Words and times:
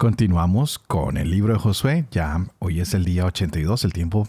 Continuamos 0.00 0.78
con 0.78 1.18
el 1.18 1.30
libro 1.30 1.52
de 1.52 1.58
Josué. 1.58 2.06
Ya 2.10 2.46
hoy 2.58 2.80
es 2.80 2.94
el 2.94 3.04
día 3.04 3.26
82, 3.26 3.84
el 3.84 3.92
tiempo 3.92 4.26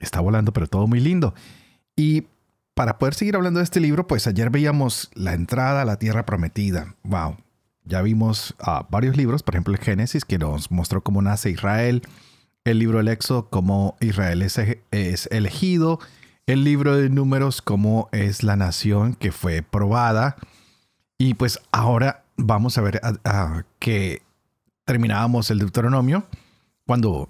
está 0.00 0.18
volando, 0.18 0.52
pero 0.52 0.66
todo 0.66 0.88
muy 0.88 0.98
lindo. 0.98 1.34
Y 1.94 2.24
para 2.74 2.98
poder 2.98 3.14
seguir 3.14 3.36
hablando 3.36 3.58
de 3.58 3.64
este 3.64 3.78
libro, 3.78 4.08
pues 4.08 4.26
ayer 4.26 4.50
veíamos 4.50 5.08
la 5.14 5.34
entrada 5.34 5.82
a 5.82 5.84
la 5.84 6.00
tierra 6.00 6.26
prometida. 6.26 6.96
Wow. 7.04 7.36
Ya 7.84 8.02
vimos 8.02 8.56
ah, 8.58 8.88
varios 8.90 9.16
libros, 9.16 9.44
por 9.44 9.54
ejemplo 9.54 9.72
el 9.72 9.78
Génesis, 9.78 10.24
que 10.24 10.36
nos 10.36 10.72
mostró 10.72 11.00
cómo 11.00 11.22
nace 11.22 11.50
Israel, 11.50 12.02
el 12.64 12.80
libro 12.80 12.98
del 12.98 13.06
Éxodo, 13.06 13.50
cómo 13.50 13.96
Israel 14.00 14.42
es, 14.42 14.58
es 14.90 15.28
elegido, 15.30 16.00
el 16.46 16.64
libro 16.64 16.96
de 16.96 17.08
Números, 17.08 17.62
cómo 17.62 18.08
es 18.10 18.42
la 18.42 18.56
nación 18.56 19.14
que 19.14 19.30
fue 19.30 19.62
probada. 19.62 20.34
Y 21.18 21.34
pues 21.34 21.60
ahora 21.70 22.24
vamos 22.36 22.78
a 22.78 22.80
ver 22.80 23.00
a, 23.04 23.62
que 23.78 24.22
terminábamos 24.88 25.50
el 25.50 25.58
Deuteronomio, 25.58 26.24
cuando 26.86 27.28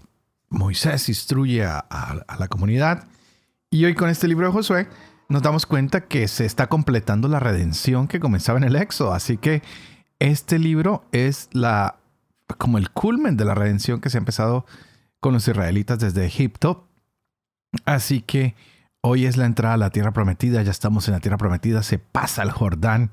Moisés 0.49 1.09
instruye 1.09 1.65
a, 1.65 2.25
la 2.39 2.47
comunidad. 2.47 3.09
Y 3.69 3.85
hoy 3.85 3.97
con 3.97 4.09
este 4.09 4.29
libro 4.29 4.47
de 4.47 4.53
Josué 4.53 4.89
nos 5.29 5.43
damos 5.43 5.67
cuenta 5.67 6.03
que 6.03 6.29
se 6.29 6.47
está 6.47 6.69
completando 6.69 7.27
la 7.27 7.41
redención 7.41 8.07
que 8.07 8.21
comenzaba 8.21 8.59
en 8.59 8.65
el 8.65 8.77
Éxodo. 8.77 9.13
Así 9.13 9.39
que 9.39 9.65
este 10.21 10.61
libro 10.61 11.05
es 11.11 11.49
la 11.51 11.97
como 12.59 12.79
el 12.79 12.91
culmen 12.91 13.37
de 13.37 13.45
la 13.45 13.57
redención 13.57 14.01
que 14.01 14.09
se 14.09 14.19
ha 14.19 14.21
empezado 14.21 14.65
con 15.19 15.33
los 15.33 15.49
israelitas 15.49 15.99
desde 15.99 16.25
Egipto. 16.25 16.87
Así 17.87 18.21
que 18.21 18.55
hoy 19.01 19.27
es 19.27 19.37
la 19.37 19.47
entrada 19.47 19.75
a 19.75 19.79
la 19.79 19.91
tierra 19.91 20.13
prometida, 20.13 20.63
ya 20.63 20.71
estamos 20.71 21.09
en 21.09 21.15
la 21.15 21.21
tierra 21.21 21.39
prometida, 21.39 21.83
se 21.83 21.99
pasa 21.99 22.45
el 22.45 22.53
Jordán. 22.53 23.11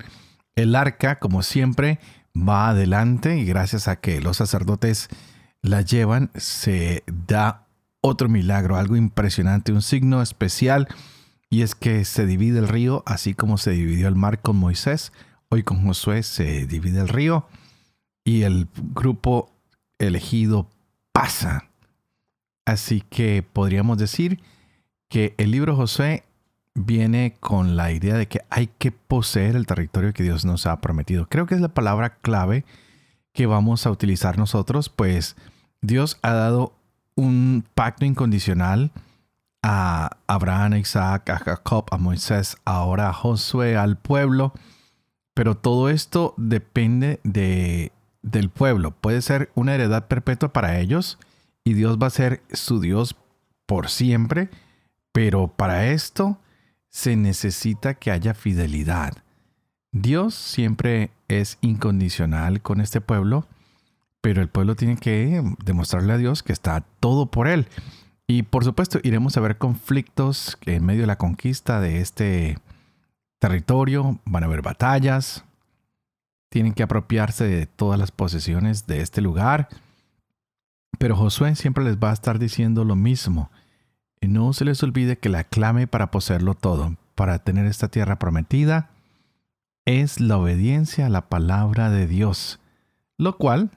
El 0.54 0.76
arca, 0.76 1.18
como 1.18 1.42
siempre, 1.42 1.98
va 2.36 2.68
adelante 2.68 3.38
y 3.38 3.44
gracias 3.44 3.88
a 3.88 3.96
que 3.96 4.20
los 4.20 4.36
sacerdotes 4.36 5.08
la 5.62 5.82
llevan, 5.82 6.30
se 6.34 7.02
da 7.06 7.66
otro 8.00 8.28
milagro, 8.28 8.76
algo 8.76 8.96
impresionante, 8.96 9.72
un 9.72 9.82
signo 9.82 10.22
especial, 10.22 10.88
y 11.50 11.62
es 11.62 11.74
que 11.74 12.04
se 12.04 12.26
divide 12.26 12.58
el 12.58 12.68
río, 12.68 13.02
así 13.06 13.34
como 13.34 13.58
se 13.58 13.70
dividió 13.70 14.08
el 14.08 14.16
mar 14.16 14.40
con 14.42 14.56
Moisés, 14.56 15.12
hoy 15.48 15.62
con 15.62 15.84
Josué 15.84 16.22
se 16.22 16.66
divide 16.66 17.00
el 17.00 17.08
río 17.08 17.46
y 18.24 18.42
el 18.42 18.68
grupo 18.94 19.50
elegido 19.98 20.68
pasa. 21.12 21.70
Así 22.64 23.00
que 23.00 23.44
podríamos 23.52 23.98
decir 23.98 24.40
que 25.08 25.34
el 25.38 25.52
libro 25.52 25.76
Josué 25.76 26.24
viene 26.76 27.36
con 27.40 27.74
la 27.74 27.90
idea 27.90 28.14
de 28.14 28.28
que 28.28 28.42
hay 28.50 28.68
que 28.78 28.92
poseer 28.92 29.56
el 29.56 29.66
territorio 29.66 30.12
que 30.12 30.22
Dios 30.22 30.44
nos 30.44 30.66
ha 30.66 30.80
prometido. 30.80 31.26
Creo 31.26 31.46
que 31.46 31.54
es 31.54 31.60
la 31.60 31.74
palabra 31.74 32.16
clave 32.18 32.64
que 33.32 33.46
vamos 33.46 33.86
a 33.86 33.90
utilizar 33.90 34.38
nosotros, 34.38 34.88
pues 34.88 35.36
Dios 35.80 36.18
ha 36.22 36.32
dado 36.32 36.74
un 37.14 37.64
pacto 37.74 38.04
incondicional 38.04 38.92
a 39.62 40.10
Abraham, 40.26 40.74
a 40.74 40.78
Isaac, 40.78 41.30
a 41.30 41.38
Jacob, 41.38 41.86
a 41.90 41.96
Moisés, 41.96 42.56
ahora 42.64 43.08
a 43.08 43.12
Josué, 43.12 43.76
al 43.76 43.96
pueblo, 43.96 44.52
pero 45.34 45.56
todo 45.56 45.88
esto 45.88 46.34
depende 46.36 47.20
de, 47.24 47.90
del 48.22 48.50
pueblo. 48.50 48.90
Puede 48.90 49.22
ser 49.22 49.50
una 49.54 49.74
heredad 49.74 50.08
perpetua 50.08 50.52
para 50.52 50.78
ellos 50.78 51.18
y 51.64 51.72
Dios 51.72 51.98
va 52.00 52.08
a 52.08 52.10
ser 52.10 52.42
su 52.52 52.80
Dios 52.80 53.16
por 53.64 53.88
siempre, 53.88 54.50
pero 55.12 55.48
para 55.48 55.86
esto 55.86 56.38
se 56.88 57.16
necesita 57.16 57.94
que 57.94 58.10
haya 58.10 58.34
fidelidad. 58.34 59.22
Dios 59.92 60.34
siempre 60.34 61.10
es 61.28 61.58
incondicional 61.60 62.60
con 62.60 62.80
este 62.80 63.00
pueblo, 63.00 63.46
pero 64.20 64.42
el 64.42 64.48
pueblo 64.48 64.76
tiene 64.76 64.96
que 64.96 65.42
demostrarle 65.64 66.12
a 66.12 66.18
Dios 66.18 66.42
que 66.42 66.52
está 66.52 66.84
todo 67.00 67.26
por 67.26 67.48
él. 67.48 67.68
Y 68.26 68.42
por 68.42 68.64
supuesto 68.64 68.98
iremos 69.02 69.36
a 69.36 69.40
ver 69.40 69.56
conflictos 69.56 70.58
en 70.66 70.84
medio 70.84 71.02
de 71.02 71.06
la 71.06 71.18
conquista 71.18 71.80
de 71.80 72.00
este 72.00 72.58
territorio, 73.38 74.18
van 74.24 74.42
a 74.42 74.46
haber 74.46 74.62
batallas, 74.62 75.44
tienen 76.48 76.72
que 76.72 76.82
apropiarse 76.82 77.44
de 77.44 77.66
todas 77.66 77.98
las 77.98 78.10
posesiones 78.10 78.86
de 78.86 79.00
este 79.00 79.20
lugar, 79.20 79.68
pero 80.98 81.16
Josué 81.16 81.54
siempre 81.54 81.84
les 81.84 81.98
va 81.98 82.10
a 82.10 82.14
estar 82.14 82.38
diciendo 82.38 82.84
lo 82.84 82.96
mismo. 82.96 83.50
Y 84.20 84.28
no 84.28 84.52
se 84.52 84.64
les 84.64 84.82
olvide 84.82 85.18
que 85.18 85.28
la 85.28 85.44
clave 85.44 85.86
para 85.86 86.10
poseerlo 86.10 86.54
todo, 86.54 86.96
para 87.14 87.38
tener 87.38 87.66
esta 87.66 87.88
tierra 87.88 88.18
prometida, 88.18 88.90
es 89.84 90.20
la 90.20 90.38
obediencia 90.38 91.06
a 91.06 91.10
la 91.10 91.28
palabra 91.28 91.90
de 91.90 92.06
Dios, 92.06 92.58
lo 93.18 93.36
cual 93.36 93.70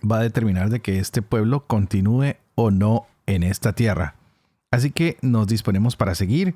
va 0.00 0.18
a 0.18 0.22
determinar 0.22 0.70
de 0.70 0.80
que 0.80 0.98
este 0.98 1.22
pueblo 1.22 1.66
continúe 1.66 2.36
o 2.54 2.70
no 2.70 3.06
en 3.26 3.42
esta 3.42 3.72
tierra. 3.72 4.14
Así 4.70 4.90
que 4.90 5.18
nos 5.22 5.46
disponemos 5.46 5.96
para 5.96 6.14
seguir. 6.14 6.54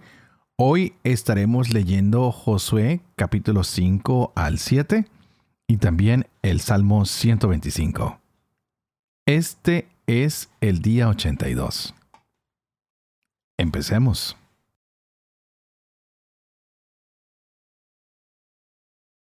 Hoy 0.56 0.94
estaremos 1.04 1.72
leyendo 1.72 2.32
Josué 2.32 3.00
capítulo 3.16 3.62
5 3.62 4.32
al 4.34 4.58
7 4.58 5.06
y 5.68 5.76
también 5.76 6.26
el 6.42 6.60
Salmo 6.60 7.04
125. 7.04 8.20
Este 9.26 9.86
es 10.06 10.48
el 10.60 10.82
día 10.82 11.08
82. 11.08 11.94
Empecemos. 13.60 14.36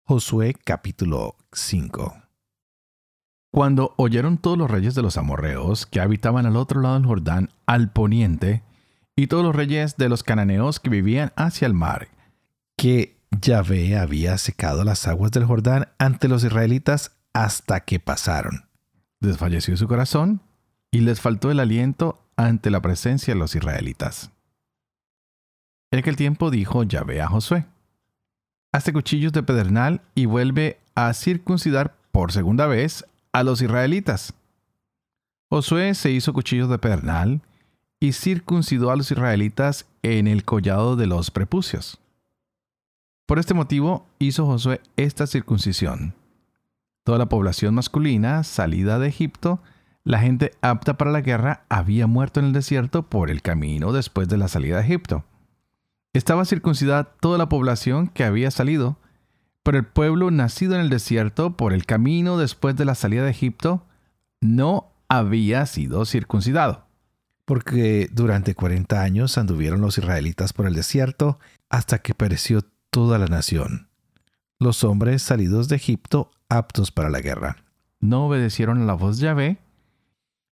Josué 0.03 0.53
capítulo 0.61 1.37
5 1.53 2.21
Cuando 3.49 3.93
oyeron 3.95 4.37
todos 4.37 4.57
los 4.57 4.69
reyes 4.69 4.93
de 4.93 5.01
los 5.01 5.15
amorreos 5.15 5.85
que 5.85 6.01
habitaban 6.01 6.45
al 6.45 6.57
otro 6.57 6.81
lado 6.81 6.95
del 6.95 7.05
Jordán, 7.05 7.49
al 7.65 7.93
poniente, 7.93 8.61
y 9.15 9.27
todos 9.27 9.45
los 9.45 9.55
reyes 9.55 9.95
de 9.95 10.09
los 10.09 10.21
cananeos 10.21 10.81
que 10.81 10.89
vivían 10.89 11.31
hacia 11.37 11.65
el 11.65 11.73
mar, 11.73 12.09
que 12.75 13.17
Yahvé 13.31 13.97
había 13.97 14.37
secado 14.37 14.83
las 14.83 15.07
aguas 15.07 15.31
del 15.31 15.45
Jordán 15.45 15.87
ante 15.97 16.27
los 16.27 16.43
israelitas 16.43 17.15
hasta 17.31 17.79
que 17.85 18.01
pasaron. 18.01 18.67
Desfalleció 19.21 19.77
su 19.77 19.87
corazón 19.87 20.41
y 20.91 20.99
les 20.99 21.21
faltó 21.21 21.51
el 21.51 21.61
aliento 21.61 22.24
ante 22.37 22.69
la 22.69 22.81
presencia 22.81 23.33
de 23.33 23.39
los 23.39 23.55
israelitas. 23.55 24.31
En 25.91 25.99
aquel 25.99 26.15
tiempo 26.15 26.51
dijo 26.51 26.83
Yahvé 26.83 27.21
a 27.21 27.27
Josué, 27.27 27.65
Hazte 28.71 28.91
cuchillos 28.91 29.31
de 29.31 29.41
pedernal 29.41 30.01
y 30.15 30.25
vuelve 30.25 30.81
a 30.95 31.13
circuncidar 31.13 31.95
por 32.11 32.33
segunda 32.33 32.67
vez 32.67 33.05
a 33.31 33.43
los 33.43 33.61
israelitas. 33.61 34.33
Josué 35.49 35.93
se 35.95 36.11
hizo 36.11 36.33
cuchillos 36.33 36.69
de 36.69 36.77
pedernal 36.77 37.41
y 38.01 38.11
circuncidó 38.11 38.91
a 38.91 38.97
los 38.97 39.09
israelitas 39.11 39.85
en 40.03 40.27
el 40.27 40.43
collado 40.43 40.97
de 40.97 41.07
los 41.07 41.31
prepucios. 41.31 41.99
Por 43.25 43.39
este 43.39 43.53
motivo 43.53 44.05
hizo 44.19 44.45
Josué 44.45 44.81
esta 44.97 45.25
circuncisión. 45.25 46.13
Toda 47.05 47.17
la 47.17 47.29
población 47.29 47.75
masculina 47.75 48.43
salida 48.43 48.99
de 48.99 49.07
Egipto 49.07 49.61
la 50.05 50.19
gente 50.19 50.51
apta 50.61 50.97
para 50.97 51.11
la 51.11 51.21
guerra 51.21 51.65
había 51.67 52.05
muerto 52.05 52.39
en 52.39 52.45
el 52.45 52.53
desierto 52.53 53.09
por 53.09 53.31
el 53.31 53.41
camino 53.41 53.91
después 53.91 54.29
de 54.29 54.37
la 54.37 54.47
salida 54.47 54.77
de 54.77 54.83
Egipto. 54.83 55.25
Estaba 56.13 56.45
circuncidada 56.45 57.05
toda 57.19 57.39
la 57.39 57.49
población 57.49 58.07
que 58.07 58.23
había 58.23 58.51
salido, 58.51 58.99
pero 59.63 59.79
el 59.79 59.85
pueblo 59.85 60.29
nacido 60.29 60.75
en 60.75 60.81
el 60.81 60.89
desierto 60.91 61.57
por 61.57 61.73
el 61.73 61.87
camino 61.87 62.37
después 62.37 62.75
de 62.75 62.85
la 62.85 62.93
salida 62.93 63.23
de 63.23 63.31
Egipto 63.31 63.87
no 64.41 64.93
había 65.09 65.65
sido 65.65 66.05
circuncidado. 66.05 66.85
Porque 67.43 68.07
durante 68.11 68.53
40 68.53 69.01
años 69.01 69.39
anduvieron 69.39 69.81
los 69.81 69.97
israelitas 69.97 70.53
por 70.53 70.67
el 70.67 70.75
desierto 70.75 71.39
hasta 71.67 71.97
que 71.97 72.13
pereció 72.13 72.61
toda 72.91 73.17
la 73.17 73.25
nación. 73.25 73.89
Los 74.59 74.83
hombres 74.83 75.23
salidos 75.23 75.67
de 75.67 75.77
Egipto 75.77 76.29
aptos 76.47 76.91
para 76.91 77.09
la 77.09 77.21
guerra. 77.21 77.57
No 77.99 78.27
obedecieron 78.27 78.83
a 78.83 78.85
la 78.85 78.93
voz 78.93 79.17
de 79.17 79.25
Yahvé 79.25 79.64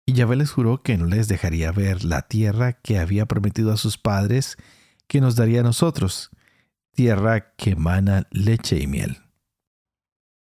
y 0.09 0.13
Yahvé 0.13 0.37
les 0.37 0.51
juró 0.51 0.81
que 0.81 0.97
no 0.97 1.05
les 1.05 1.27
dejaría 1.27 1.71
ver 1.71 2.03
la 2.03 2.23
tierra 2.23 2.73
que 2.73 2.97
había 2.97 3.27
prometido 3.27 3.71
a 3.71 3.77
sus 3.77 3.99
padres 3.99 4.57
que 5.05 5.21
nos 5.21 5.35
daría 5.35 5.59
a 5.59 5.63
nosotros, 5.63 6.31
tierra 6.95 7.53
que 7.55 7.71
emana 7.71 8.25
leche 8.31 8.79
y 8.79 8.87
miel. 8.87 9.19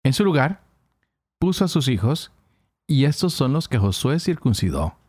En 0.04 0.14
su 0.14 0.24
lugar, 0.24 0.62
puso 1.40 1.66
a 1.66 1.68
sus 1.68 1.88
hijos 1.88 2.32
y 2.86 3.06
estos 3.06 3.34
son 3.34 3.54
los 3.54 3.68
que 3.68 3.80
Josué 3.80 4.20
circuncidó, 4.20 5.00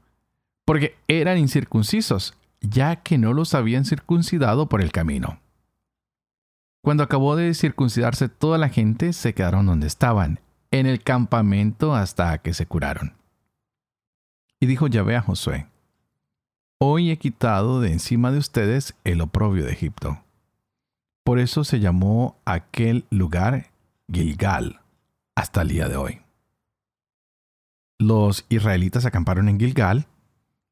porque 0.65 0.97
eran 1.07 1.37
incircuncisos, 1.37 2.33
ya 2.63 2.97
que 2.97 3.19
no 3.19 3.35
los 3.35 3.53
habían 3.53 3.85
circuncidado 3.85 4.71
por 4.71 4.81
el 4.81 4.91
camino. 4.91 5.39
Cuando 6.83 7.03
acabó 7.03 7.37
de 7.37 7.53
circuncidarse 7.53 8.31
toda 8.31 8.57
la 8.57 8.71
gente, 8.71 9.13
se 9.13 9.35
quedaron 9.35 9.67
donde 9.67 9.87
estaban, 9.87 10.41
en 10.71 10.87
el 10.87 11.03
campamento 11.03 11.95
hasta 11.95 12.39
que 12.39 12.55
se 12.55 12.65
curaron. 12.65 13.16
Y 14.61 14.67
dijo 14.67 14.87
Yahvé 14.87 15.17
a 15.17 15.23
Josué, 15.23 15.67
Hoy 16.79 17.11
he 17.11 17.19
quitado 17.19 17.81
de 17.81 17.93
encima 17.93 18.31
de 18.31 18.39
ustedes 18.39 18.95
el 19.05 19.21
oprobio 19.21 19.65
de 19.65 19.73
Egipto. 19.73 20.23
Por 21.25 21.39
eso 21.39 21.65
se 21.65 21.81
llamó 21.81 22.37
aquel 22.45 23.07
lugar 23.11 23.71
Gilgal 24.13 24.81
hasta 25.35 25.63
el 25.63 25.69
día 25.69 25.89
de 25.89 25.97
hoy. 25.97 26.21
Los 27.99 28.45
israelitas 28.51 29.07
acamparon 29.07 29.49
en 29.49 29.59
Gilgal 29.59 30.07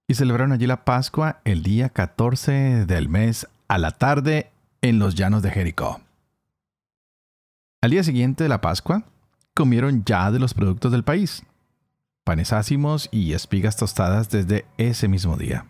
y 0.06 0.14
celebraron 0.14 0.52
allí 0.52 0.66
la 0.66 0.84
Pascua 0.84 1.40
el 1.44 1.62
día 1.62 1.88
14 1.88 2.84
del 2.86 3.08
mes 3.08 3.48
a 3.68 3.78
la 3.78 3.92
tarde 3.92 4.50
en 4.82 4.98
los 4.98 5.14
llanos 5.14 5.42
de 5.42 5.50
Jericó. 5.50 6.00
Al 7.82 7.90
día 7.90 8.04
siguiente 8.04 8.44
de 8.44 8.48
la 8.48 8.60
Pascua, 8.60 9.04
comieron 9.54 10.04
ya 10.04 10.30
de 10.30 10.38
los 10.38 10.52
productos 10.52 10.92
del 10.92 11.04
país, 11.04 11.44
panes 12.24 12.52
ácimos 12.52 13.08
y 13.12 13.34
espigas 13.34 13.76
tostadas 13.76 14.30
desde 14.30 14.64
ese 14.78 15.08
mismo 15.08 15.36
día. 15.36 15.66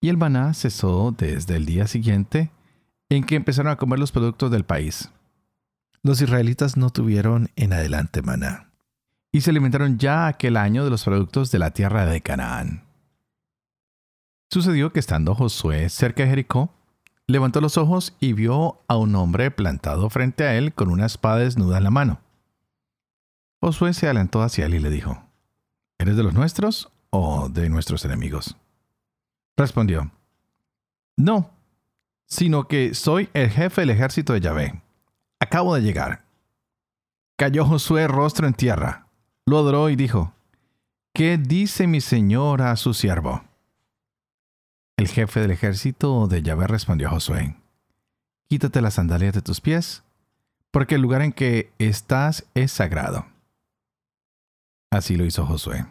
Y 0.00 0.08
el 0.08 0.16
maná 0.16 0.52
cesó 0.52 1.14
desde 1.16 1.56
el 1.56 1.64
día 1.64 1.86
siguiente 1.86 2.50
en 3.08 3.24
que 3.24 3.36
empezaron 3.36 3.72
a 3.72 3.76
comer 3.76 3.98
los 3.98 4.12
productos 4.12 4.50
del 4.50 4.64
país. 4.64 5.10
Los 6.02 6.20
israelitas 6.20 6.76
no 6.76 6.90
tuvieron 6.90 7.50
en 7.56 7.72
adelante 7.72 8.22
maná. 8.22 8.68
Y 9.30 9.40
se 9.40 9.50
alimentaron 9.50 9.98
ya 9.98 10.26
aquel 10.26 10.56
año 10.56 10.84
de 10.84 10.90
los 10.90 11.04
productos 11.04 11.50
de 11.50 11.58
la 11.58 11.70
tierra 11.70 12.04
de 12.04 12.20
Canaán. 12.20 12.84
Sucedió 14.50 14.92
que 14.92 15.00
estando 15.00 15.34
Josué 15.34 15.88
cerca 15.88 16.24
de 16.24 16.28
Jericó, 16.28 16.74
levantó 17.26 17.60
los 17.60 17.78
ojos 17.78 18.14
y 18.20 18.34
vio 18.34 18.82
a 18.88 18.96
un 18.96 19.14
hombre 19.14 19.50
plantado 19.50 20.10
frente 20.10 20.44
a 20.44 20.56
él 20.56 20.74
con 20.74 20.90
una 20.90 21.06
espada 21.06 21.38
desnuda 21.38 21.78
en 21.78 21.84
la 21.84 21.90
mano. 21.90 22.20
Josué 23.62 23.94
se 23.94 24.06
adelantó 24.06 24.42
hacia 24.42 24.66
él 24.66 24.74
y 24.74 24.80
le 24.80 24.90
dijo, 24.90 25.22
¿Eres 25.96 26.16
de 26.16 26.24
los 26.24 26.34
nuestros 26.34 26.90
o 27.10 27.48
de 27.48 27.68
nuestros 27.68 28.04
enemigos? 28.04 28.56
Respondió, 29.56 30.10
No, 31.16 31.52
sino 32.26 32.66
que 32.66 32.92
soy 32.94 33.30
el 33.34 33.50
jefe 33.50 33.82
del 33.82 33.90
ejército 33.90 34.32
de 34.32 34.40
Yahvé. 34.40 34.82
Acabo 35.38 35.76
de 35.76 35.82
llegar. 35.82 36.24
Cayó 37.38 37.64
Josué 37.64 38.08
rostro 38.08 38.48
en 38.48 38.54
tierra, 38.54 39.06
lo 39.46 39.58
adoró 39.58 39.90
y 39.90 39.96
dijo, 39.96 40.32
¿Qué 41.14 41.38
dice 41.38 41.86
mi 41.86 42.00
señor 42.00 42.62
a 42.62 42.74
su 42.74 42.94
siervo? 42.94 43.44
El 44.96 45.06
jefe 45.06 45.38
del 45.38 45.52
ejército 45.52 46.26
de 46.26 46.42
Yahvé 46.42 46.66
respondió 46.66 47.06
a 47.06 47.10
Josué, 47.12 47.54
Quítate 48.48 48.80
las 48.80 48.94
sandalias 48.94 49.34
de 49.34 49.42
tus 49.42 49.60
pies, 49.60 50.02
porque 50.72 50.96
el 50.96 51.00
lugar 51.00 51.22
en 51.22 51.32
que 51.32 51.72
estás 51.78 52.44
es 52.54 52.72
sagrado. 52.72 53.31
Así 54.92 55.16
lo 55.16 55.24
hizo 55.24 55.46
Josué. 55.46 55.86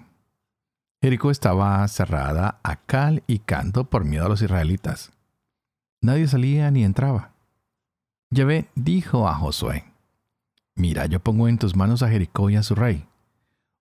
Jericó 1.01 1.31
estaba 1.31 1.87
cerrada 1.87 2.59
a 2.61 2.75
cal 2.75 3.23
y 3.25 3.39
canto 3.39 3.89
por 3.89 4.05
miedo 4.05 4.27
a 4.27 4.29
los 4.29 4.43
israelitas. 4.43 5.11
Nadie 6.03 6.27
salía 6.27 6.69
ni 6.69 6.83
entraba. 6.83 7.31
Yahvé 8.29 8.69
dijo 8.75 9.27
a 9.27 9.33
Josué, 9.33 9.85
Mira, 10.75 11.07
yo 11.07 11.19
pongo 11.19 11.47
en 11.47 11.57
tus 11.57 11.75
manos 11.75 12.03
a 12.03 12.09
Jericó 12.09 12.51
y 12.51 12.57
a 12.57 12.61
su 12.61 12.75
rey. 12.75 13.07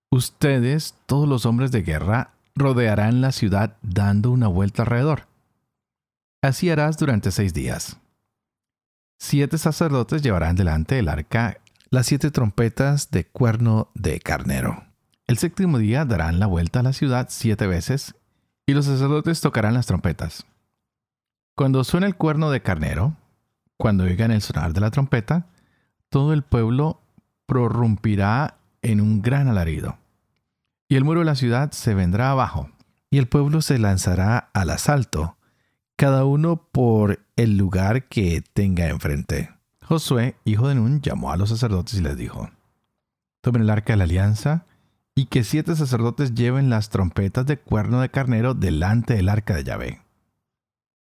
Ustedes, 0.09 0.95
todos 1.05 1.29
los 1.29 1.45
hombres 1.45 1.71
de 1.71 1.83
guerra, 1.83 2.33
rodearán 2.55 3.21
la 3.21 3.31
ciudad 3.31 3.77
dando 3.83 4.31
una 4.31 4.47
vuelta 4.47 4.81
alrededor. 4.81 5.27
Así 6.41 6.71
harás 6.71 6.97
durante 6.97 7.29
seis 7.29 7.53
días. 7.53 7.97
Siete 9.19 9.59
sacerdotes 9.59 10.23
llevarán 10.23 10.55
delante 10.55 10.95
del 10.95 11.09
arca 11.09 11.59
las 11.91 12.07
siete 12.07 12.31
trompetas 12.31 13.11
de 13.11 13.27
cuerno 13.27 13.91
de 13.93 14.19
carnero. 14.19 14.90
El 15.31 15.37
séptimo 15.37 15.77
día 15.77 16.03
darán 16.03 16.41
la 16.41 16.45
vuelta 16.45 16.81
a 16.81 16.83
la 16.83 16.91
ciudad 16.91 17.27
siete 17.29 17.65
veces, 17.65 18.15
y 18.65 18.73
los 18.73 18.83
sacerdotes 18.83 19.39
tocarán 19.39 19.73
las 19.73 19.85
trompetas. 19.85 20.45
Cuando 21.55 21.85
suene 21.85 22.07
el 22.07 22.17
cuerno 22.17 22.51
de 22.51 22.61
carnero, 22.61 23.15
cuando 23.77 24.03
oigan 24.03 24.31
el 24.31 24.41
sonar 24.41 24.73
de 24.73 24.81
la 24.81 24.91
trompeta, 24.91 25.47
todo 26.09 26.33
el 26.33 26.43
pueblo 26.43 26.99
prorrumpirá 27.45 28.57
en 28.81 28.99
un 28.99 29.21
gran 29.21 29.47
alarido. 29.47 29.97
Y 30.89 30.97
el 30.97 31.05
muro 31.05 31.21
de 31.21 31.27
la 31.27 31.35
ciudad 31.35 31.71
se 31.71 31.93
vendrá 31.93 32.31
abajo, 32.31 32.69
y 33.09 33.17
el 33.17 33.29
pueblo 33.29 33.61
se 33.61 33.79
lanzará 33.79 34.49
al 34.51 34.69
asalto, 34.69 35.37
cada 35.95 36.25
uno 36.25 36.57
por 36.73 37.21
el 37.37 37.55
lugar 37.55 38.09
que 38.09 38.43
tenga 38.51 38.89
enfrente. 38.89 39.49
Josué, 39.81 40.35
hijo 40.43 40.67
de 40.67 40.75
Nun, 40.75 40.99
llamó 40.99 41.31
a 41.31 41.37
los 41.37 41.47
sacerdotes 41.47 41.93
y 41.93 42.01
les 42.01 42.17
dijo, 42.17 42.49
Tomen 43.39 43.61
el 43.61 43.69
arca 43.69 43.93
de 43.93 43.97
la 43.97 44.03
alianza, 44.03 44.65
y 45.15 45.25
que 45.25 45.43
siete 45.43 45.75
sacerdotes 45.75 46.33
lleven 46.33 46.69
las 46.69 46.89
trompetas 46.89 47.45
de 47.45 47.57
cuerno 47.57 48.01
de 48.01 48.09
carnero 48.09 48.53
delante 48.53 49.15
del 49.15 49.29
arca 49.29 49.55
de 49.55 49.63
Yahvé. 49.63 50.01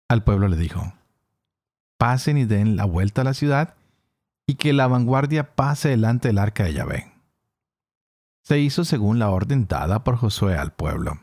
Al 0.10 0.24
pueblo 0.24 0.48
le 0.48 0.58
dijo, 0.58 0.94
pasen 1.98 2.38
y 2.38 2.46
den 2.46 2.76
la 2.76 2.86
vuelta 2.86 3.22
a 3.22 3.26
la 3.26 3.34
ciudad, 3.34 3.76
y 4.48 4.56
que 4.56 4.74
la 4.74 4.88
vanguardia 4.88 5.56
pase 5.56 5.90
delante 5.90 6.30
del 6.30 6.40
arca 6.40 6.64
de 6.64 6.74
Yahvé. 6.74 7.14
Se 8.44 8.60
hizo 8.60 8.84
según 8.86 9.20
la 9.20 9.30
orden 9.30 9.68
dada 9.68 10.04
por 10.04 10.18
Josué 10.18 10.58
al 10.58 10.72
pueblo. 10.72 11.20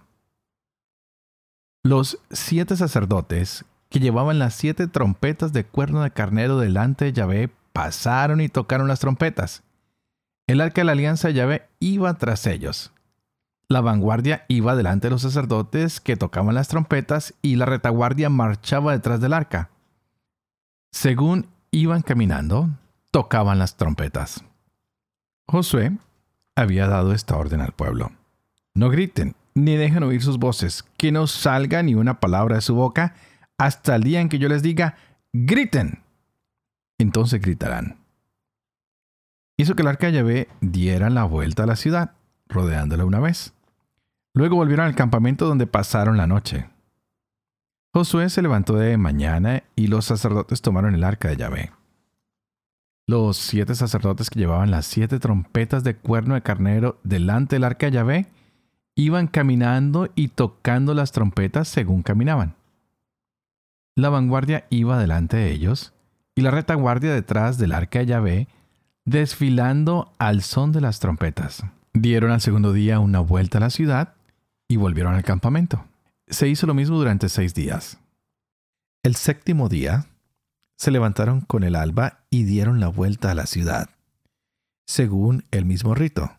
Los 1.83 2.19
siete 2.31 2.77
sacerdotes 2.77 3.65
que 3.89 4.01
llevaban 4.01 4.39
las 4.39 4.55
siete 4.55 4.87
trompetas 4.87 5.53
de 5.53 5.65
cuerno 5.65 6.03
de 6.03 6.11
carnero 6.11 6.59
delante 6.59 7.07
de 7.07 7.13
Yahvé 7.13 7.51
pasaron 7.73 8.41
y 8.41 8.49
tocaron 8.49 8.89
las 8.89 9.01
trompetas 9.01 9.63
el 10.49 10.63
arca 10.63 10.81
de 10.81 10.87
la 10.87 10.93
alianza 10.93 11.31
Yahvé 11.31 11.69
iba 11.79 12.13
tras 12.15 12.47
ellos. 12.47 12.91
La 13.69 13.83
vanguardia 13.83 14.47
iba 14.49 14.75
delante 14.75 15.07
de 15.07 15.11
los 15.11 15.21
sacerdotes 15.21 16.01
que 16.01 16.17
tocaban 16.17 16.55
las 16.55 16.69
trompetas 16.69 17.35
y 17.43 17.57
la 17.57 17.67
retaguardia 17.67 18.31
marchaba 18.31 18.93
detrás 18.93 19.21
del 19.21 19.35
arca. 19.35 19.69
Según 20.91 21.49
iban 21.71 22.01
caminando, 22.01 22.71
tocaban 23.11 23.59
las 23.59 23.77
trompetas. 23.77 24.43
Josué 25.47 25.93
había 26.57 26.89
dado 26.89 27.13
esta 27.13 27.37
orden 27.37 27.61
al 27.61 27.73
pueblo. 27.73 28.11
No 28.75 28.89
griten, 28.89 29.37
ni 29.55 29.77
dejen 29.77 30.03
oír 30.03 30.23
sus 30.23 30.39
voces, 30.39 30.83
que 30.97 31.13
no 31.13 31.27
salga 31.27 31.83
ni 31.83 31.95
una 31.95 32.21
palabra 32.21 32.57
de 32.57 32.63
su 32.63 32.75
boca 32.75 33.15
hasta 33.59 33.97
el 33.97 34.03
día 34.03 34.23
en 34.23 34.31
que 34.31 34.39
yo 34.39 34.49
les 34.49 34.63
diga, 34.63 34.97
griten. 35.35 36.03
Entonces 36.97 37.43
gritarán 37.43 37.99
hizo 39.59 39.75
que 39.75 39.83
el 39.83 39.89
arca 39.89 40.07
de 40.07 40.15
Yahvé 40.15 40.49
diera 40.61 41.11
la 41.11 41.25
vuelta 41.25 41.65
a 41.65 41.67
la 41.67 41.77
ciudad, 41.77 42.13
rodeándola 42.49 43.05
una 43.05 43.21
vez. 43.21 43.53
Luego 44.33 44.57
volvieron 44.57 44.87
al 44.87 44.95
campamento 44.95 45.47
donde 45.47 45.67
pasaron 45.67 46.17
la 46.17 46.27
noche. 46.27 46.71
Josué 47.93 48.31
se 48.31 48.41
levantó 48.41 48.77
de 48.77 48.97
mañana 48.97 49.65
y 49.75 49.89
los 49.89 50.05
sacerdotes 50.05 50.63
tomaron 50.63 50.95
el 50.95 51.03
arca 51.03 51.29
de 51.29 51.37
Yahvé. 51.37 51.73
Los 53.09 53.37
siete 53.37 53.75
sacerdotes 53.75 54.31
que 54.31 54.39
llevaban 54.39 54.71
las 54.71 54.87
siete 54.87 55.19
trompetas 55.19 55.83
de 55.83 55.97
cuerno 55.97 56.35
de 56.35 56.43
carnero 56.43 57.01
delante 57.03 57.57
del 57.57 57.65
arca 57.65 57.87
de 57.87 57.93
Yahvé 57.93 58.27
iban 58.95 59.27
caminando 59.27 60.09
y 60.15 60.29
tocando 60.29 60.95
las 60.95 61.11
trompetas 61.11 61.69
según 61.69 62.03
caminaban. 62.03 62.55
La 63.97 64.11
vanguardia 64.11 64.67
iba 64.71 64.99
delante 64.99 65.39
de 65.39 65.51
ellos 65.51 65.95
y 66.37 66.43
la 66.43 66.51
retaguardia 66.53 67.13
detrás 67.13 67.59
del 67.59 67.73
arca 67.73 68.01
de 68.01 68.07
Yahvé 68.07 68.49
desfilando 69.09 70.13
al 70.19 70.43
son 70.43 70.71
de 70.71 70.83
las 70.83 71.01
trompetas. 71.01 71.65
Dieron 71.95 72.31
al 72.31 72.43
segundo 72.43 72.75
día 72.75 73.01
una 73.01 73.21
vuelta 73.21 73.57
a 73.57 73.63
la 73.63 73.71
ciudad 73.71 74.15
y 74.69 74.77
volvieron 74.77 75.15
al 75.15 75.25
campamento. 75.25 75.87
Se 76.27 76.47
hizo 76.47 76.67
lo 76.67 76.75
mismo 76.75 76.99
durante 76.99 77.31
seis 77.31 77.55
días. 77.55 77.99
El 79.03 79.17
séptimo 79.17 79.71
día, 79.71 80.07
se 80.77 80.91
levantaron 80.91 81.41
con 81.41 81.65
el 81.65 81.75
alba 81.75 82.21
y 82.29 82.45
dieron 82.45 82.81
la 82.81 82.89
vuelta 82.89 83.31
a 83.31 83.35
la 83.35 83.47
ciudad, 83.47 83.89
según 84.87 85.45
el 85.51 85.65
mismo 85.65 85.95
rito, 85.95 86.31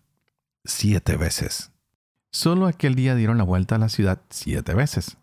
siete 0.64 1.18
veces. 1.18 1.72
Solo 2.32 2.68
aquel 2.68 2.94
día 2.94 3.16
dieron 3.16 3.40
la 3.40 3.44
vuelta 3.44 3.76
a 3.76 3.80
la 3.80 3.90
ciudad 3.90 4.22
siete 4.30 4.76
veces. 4.76 5.18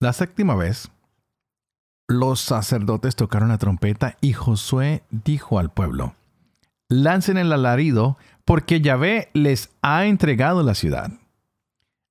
La 0.00 0.12
séptima 0.12 0.54
vez, 0.54 0.88
los 2.22 2.40
sacerdotes 2.40 3.16
tocaron 3.16 3.48
la 3.48 3.58
trompeta 3.58 4.16
y 4.20 4.32
Josué 4.32 5.02
dijo 5.10 5.58
al 5.58 5.70
pueblo, 5.70 6.14
lancen 6.88 7.36
el 7.36 7.52
alarido 7.52 8.16
porque 8.44 8.80
Yahvé 8.80 9.28
les 9.32 9.70
ha 9.82 10.04
entregado 10.04 10.62
la 10.62 10.76
ciudad. 10.76 11.10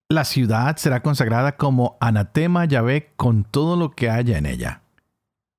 La 0.09 0.25
ciudad 0.25 0.75
será 0.75 1.01
consagrada 1.01 1.55
como 1.55 1.95
anatema 2.01 2.65
Yahvé 2.65 3.13
con 3.15 3.45
todo 3.45 3.77
lo 3.77 3.91
que 3.91 4.09
haya 4.09 4.37
en 4.37 4.47
ella. 4.47 4.81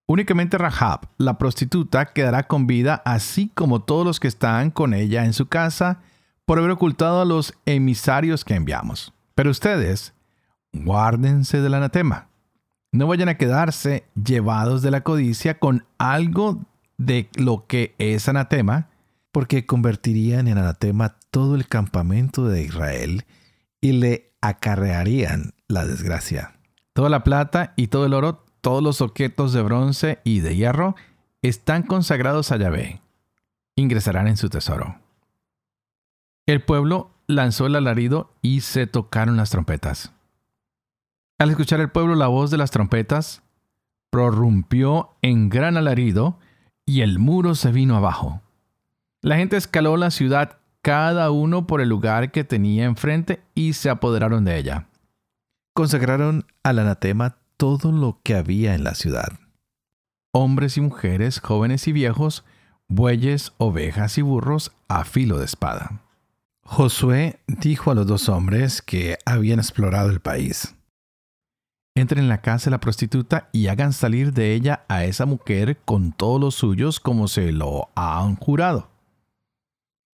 Únicamente 0.06 0.58
Rahab, 0.58 1.08
la 1.16 1.38
prostituta, 1.38 2.12
quedará 2.12 2.46
con 2.46 2.66
vida, 2.66 3.00
así 3.06 3.50
como 3.54 3.80
todos 3.80 4.04
los 4.04 4.20
que 4.20 4.28
están 4.28 4.70
con 4.70 4.92
ella 4.92 5.24
en 5.24 5.32
su 5.32 5.46
casa, 5.46 6.00
por 6.44 6.58
haber 6.58 6.72
ocultado 6.72 7.22
a 7.22 7.24
los 7.24 7.54
emisarios 7.64 8.44
que 8.44 8.54
enviamos. 8.54 9.14
Pero 9.34 9.50
ustedes, 9.50 10.12
guárdense 10.74 11.62
del 11.62 11.72
anatema. 11.72 12.28
No 12.92 13.06
vayan 13.06 13.30
a 13.30 13.38
quedarse 13.38 14.04
llevados 14.14 14.82
de 14.82 14.90
la 14.90 15.00
codicia 15.00 15.58
con 15.58 15.86
algo 15.96 16.60
de 16.98 17.30
lo 17.34 17.66
que 17.66 17.94
es 17.96 18.28
anatema, 18.28 18.90
porque 19.32 19.64
convertirían 19.64 20.46
en 20.46 20.58
anatema 20.58 21.16
todo 21.30 21.54
el 21.54 21.66
campamento 21.66 22.46
de 22.46 22.62
Israel 22.62 23.24
y 23.80 23.92
le 23.92 24.30
acarrearían 24.42 25.54
la 25.68 25.86
desgracia. 25.86 26.52
Toda 26.92 27.08
la 27.08 27.24
plata 27.24 27.72
y 27.76 27.86
todo 27.86 28.04
el 28.04 28.12
oro, 28.12 28.44
todos 28.60 28.82
los 28.82 29.00
objetos 29.00 29.54
de 29.54 29.62
bronce 29.62 30.18
y 30.22 30.40
de 30.40 30.54
hierro, 30.54 30.94
están 31.40 31.84
consagrados 31.84 32.52
a 32.52 32.58
Yahvé. 32.58 33.00
Ingresarán 33.74 34.28
en 34.28 34.36
su 34.36 34.50
tesoro. 34.50 34.98
El 36.44 36.62
pueblo 36.62 37.10
lanzó 37.26 37.66
el 37.66 37.76
alarido 37.76 38.34
y 38.42 38.60
se 38.60 38.86
tocaron 38.86 39.38
las 39.38 39.48
trompetas. 39.48 40.12
Al 41.42 41.50
escuchar 41.50 41.80
el 41.80 41.90
pueblo 41.90 42.14
la 42.14 42.28
voz 42.28 42.52
de 42.52 42.56
las 42.56 42.70
trompetas, 42.70 43.42
prorrumpió 44.10 45.16
en 45.22 45.48
gran 45.48 45.76
alarido 45.76 46.38
y 46.86 47.00
el 47.00 47.18
muro 47.18 47.56
se 47.56 47.72
vino 47.72 47.96
abajo. 47.96 48.42
La 49.22 49.38
gente 49.38 49.56
escaló 49.56 49.96
la 49.96 50.12
ciudad 50.12 50.58
cada 50.82 51.32
uno 51.32 51.66
por 51.66 51.80
el 51.80 51.88
lugar 51.88 52.30
que 52.30 52.44
tenía 52.44 52.84
enfrente 52.84 53.42
y 53.56 53.72
se 53.72 53.90
apoderaron 53.90 54.44
de 54.44 54.56
ella. 54.56 54.86
Consagraron 55.74 56.46
al 56.62 56.78
anatema 56.78 57.38
todo 57.56 57.90
lo 57.90 58.20
que 58.22 58.36
había 58.36 58.76
en 58.76 58.84
la 58.84 58.94
ciudad. 58.94 59.32
Hombres 60.30 60.76
y 60.76 60.80
mujeres, 60.80 61.40
jóvenes 61.40 61.88
y 61.88 61.92
viejos, 61.92 62.44
bueyes, 62.86 63.52
ovejas 63.58 64.16
y 64.16 64.22
burros 64.22 64.70
a 64.86 65.04
filo 65.04 65.38
de 65.38 65.46
espada. 65.46 66.02
Josué 66.62 67.40
dijo 67.48 67.90
a 67.90 67.96
los 67.96 68.06
dos 68.06 68.28
hombres 68.28 68.80
que 68.80 69.18
habían 69.26 69.58
explorado 69.58 70.08
el 70.08 70.20
país. 70.20 70.76
Entren 71.94 72.24
en 72.24 72.28
la 72.28 72.40
casa 72.40 72.66
de 72.66 72.70
la 72.70 72.80
prostituta 72.80 73.50
y 73.52 73.66
hagan 73.66 73.92
salir 73.92 74.32
de 74.32 74.54
ella 74.54 74.84
a 74.88 75.04
esa 75.04 75.26
mujer 75.26 75.78
con 75.84 76.12
todos 76.12 76.40
los 76.40 76.54
suyos 76.54 77.00
como 77.00 77.28
se 77.28 77.52
lo 77.52 77.90
han 77.94 78.36
jurado. 78.36 78.88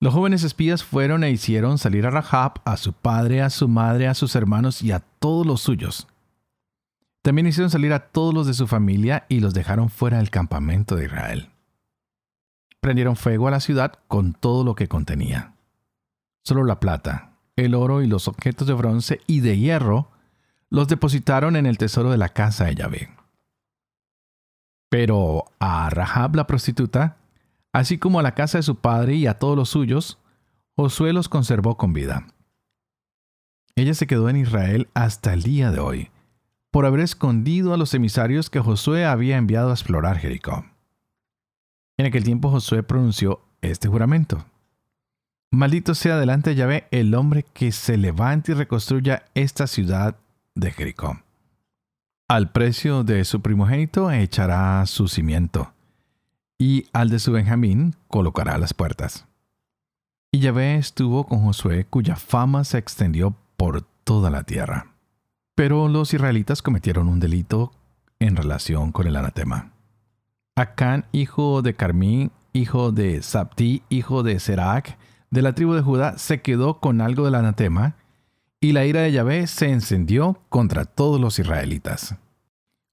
Los 0.00 0.14
jóvenes 0.14 0.42
espías 0.42 0.84
fueron 0.84 1.22
e 1.22 1.30
hicieron 1.30 1.78
salir 1.78 2.06
a 2.06 2.10
Rahab, 2.10 2.60
a 2.64 2.76
su 2.76 2.92
padre, 2.94 3.42
a 3.42 3.50
su 3.50 3.68
madre, 3.68 4.08
a 4.08 4.14
sus 4.14 4.34
hermanos 4.36 4.82
y 4.82 4.92
a 4.92 5.00
todos 5.00 5.46
los 5.46 5.60
suyos. 5.60 6.06
También 7.22 7.46
hicieron 7.46 7.70
salir 7.70 7.92
a 7.92 8.08
todos 8.08 8.32
los 8.32 8.46
de 8.46 8.54
su 8.54 8.66
familia 8.66 9.26
y 9.28 9.40
los 9.40 9.52
dejaron 9.52 9.90
fuera 9.90 10.18
del 10.18 10.30
campamento 10.30 10.96
de 10.96 11.06
Israel. 11.06 11.50
Prendieron 12.80 13.16
fuego 13.16 13.48
a 13.48 13.50
la 13.50 13.60
ciudad 13.60 13.94
con 14.06 14.32
todo 14.32 14.64
lo 14.64 14.74
que 14.74 14.86
contenía. 14.86 15.54
Solo 16.44 16.64
la 16.64 16.78
plata, 16.78 17.32
el 17.56 17.74
oro 17.74 18.00
y 18.00 18.06
los 18.06 18.28
objetos 18.28 18.66
de 18.66 18.74
bronce 18.74 19.20
y 19.26 19.40
de 19.40 19.58
hierro 19.58 20.10
los 20.70 20.88
depositaron 20.88 21.56
en 21.56 21.66
el 21.66 21.78
tesoro 21.78 22.10
de 22.10 22.18
la 22.18 22.30
casa 22.30 22.66
de 22.66 22.74
Yahvé. 22.74 23.10
Pero 24.88 25.44
a 25.58 25.90
Rahab 25.90 26.36
la 26.36 26.46
prostituta 26.46 27.16
así 27.76 27.98
como 27.98 28.18
a 28.18 28.22
la 28.22 28.34
casa 28.34 28.56
de 28.56 28.62
su 28.62 28.76
padre 28.76 29.16
y 29.16 29.26
a 29.26 29.38
todos 29.38 29.54
los 29.54 29.68
suyos, 29.68 30.18
Josué 30.76 31.12
los 31.12 31.28
conservó 31.28 31.76
con 31.76 31.92
vida. 31.92 32.26
Ella 33.74 33.92
se 33.92 34.06
quedó 34.06 34.30
en 34.30 34.36
Israel 34.36 34.88
hasta 34.94 35.34
el 35.34 35.42
día 35.42 35.70
de 35.70 35.80
hoy, 35.80 36.10
por 36.70 36.86
haber 36.86 37.00
escondido 37.00 37.74
a 37.74 37.76
los 37.76 37.92
emisarios 37.92 38.48
que 38.48 38.60
Josué 38.60 39.04
había 39.04 39.36
enviado 39.36 39.68
a 39.68 39.74
explorar 39.74 40.16
Jericó. 40.16 40.64
En 41.98 42.06
aquel 42.06 42.24
tiempo 42.24 42.50
Josué 42.50 42.82
pronunció 42.82 43.42
este 43.60 43.88
juramento. 43.88 44.46
Maldito 45.50 45.94
sea 45.94 46.18
delante 46.18 46.50
de 46.50 46.56
Yahvé 46.56 46.88
el 46.90 47.14
hombre 47.14 47.42
que 47.42 47.72
se 47.72 47.98
levante 47.98 48.52
y 48.52 48.54
reconstruya 48.54 49.26
esta 49.34 49.66
ciudad 49.66 50.16
de 50.56 50.72
Jericó. 50.72 51.20
Al 52.28 52.50
precio 52.50 53.04
de 53.04 53.24
su 53.24 53.40
primogénito 53.40 54.10
echará 54.10 54.84
su 54.86 55.06
cimiento 55.06 55.72
y 56.58 56.86
al 56.92 57.08
de 57.10 57.20
su 57.20 57.30
Benjamín 57.30 57.94
colocará 58.08 58.58
las 58.58 58.74
puertas. 58.74 59.26
Y 60.32 60.40
Yahvé 60.40 60.76
estuvo 60.76 61.24
con 61.24 61.44
Josué, 61.44 61.86
cuya 61.88 62.16
fama 62.16 62.64
se 62.64 62.78
extendió 62.78 63.36
por 63.56 63.82
toda 64.04 64.30
la 64.30 64.42
tierra. 64.42 64.88
Pero 65.54 65.88
los 65.88 66.12
israelitas 66.12 66.62
cometieron 66.62 67.08
un 67.08 67.20
delito 67.20 67.72
en 68.18 68.36
relación 68.36 68.92
con 68.92 69.06
el 69.06 69.16
anatema. 69.16 69.72
Acán, 70.56 71.04
hijo 71.12 71.62
de 71.62 71.74
Carmín, 71.74 72.32
hijo 72.52 72.92
de 72.92 73.22
Sabti, 73.22 73.82
hijo 73.88 74.22
de 74.22 74.40
Serac, 74.40 74.98
de 75.30 75.42
la 75.42 75.54
tribu 75.54 75.74
de 75.74 75.82
Judá, 75.82 76.18
se 76.18 76.40
quedó 76.40 76.80
con 76.80 77.00
algo 77.00 77.24
del 77.24 77.34
anatema, 77.34 77.96
y 78.66 78.72
la 78.72 78.84
ira 78.84 79.02
de 79.02 79.12
Yahvé 79.12 79.46
se 79.46 79.70
encendió 79.70 80.40
contra 80.48 80.86
todos 80.86 81.20
los 81.20 81.38
israelitas. 81.38 82.16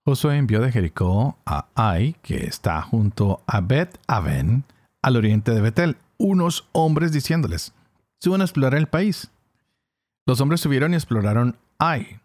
Josué 0.05 0.37
envió 0.37 0.61
de 0.61 0.71
Jericó 0.71 1.39
a 1.47 1.65
Ai, 1.73 2.15
que 2.21 2.45
está 2.45 2.79
junto 2.83 3.41
a 3.47 3.59
Bet 3.59 3.97
Aven, 4.05 4.65
al 5.01 5.15
oriente 5.15 5.51
de 5.51 5.61
Betel, 5.61 5.97
unos 6.19 6.69
hombres 6.73 7.11
diciéndoles, 7.11 7.73
suban 8.19 8.41
a 8.41 8.43
explorar 8.43 8.75
el 8.75 8.85
país. 8.85 9.31
Los 10.27 10.41
hombres 10.41 10.61
subieron 10.61 10.93
y 10.93 10.95
exploraron 10.95 11.57
Ai. 11.79 12.19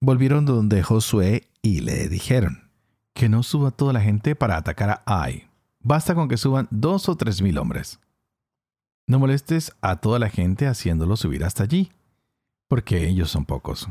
Volvieron 0.00 0.44
donde 0.44 0.82
Josué 0.82 1.46
y 1.62 1.82
le 1.82 2.08
dijeron, 2.08 2.68
que 3.14 3.28
no 3.28 3.44
suba 3.44 3.70
toda 3.70 3.92
la 3.92 4.00
gente 4.00 4.34
para 4.34 4.56
atacar 4.56 4.90
a 4.90 5.22
Ai. 5.22 5.46
Basta 5.78 6.16
con 6.16 6.26
que 6.28 6.36
suban 6.36 6.66
dos 6.72 7.08
o 7.08 7.16
tres 7.16 7.42
mil 7.42 7.58
hombres. 7.58 8.00
No 9.06 9.20
molestes 9.20 9.72
a 9.82 10.00
toda 10.00 10.18
la 10.18 10.30
gente 10.30 10.66
haciéndolo 10.66 11.16
subir 11.16 11.44
hasta 11.44 11.62
allí, 11.62 11.92
porque 12.68 13.08
ellos 13.08 13.30
son 13.30 13.44
pocos. 13.44 13.88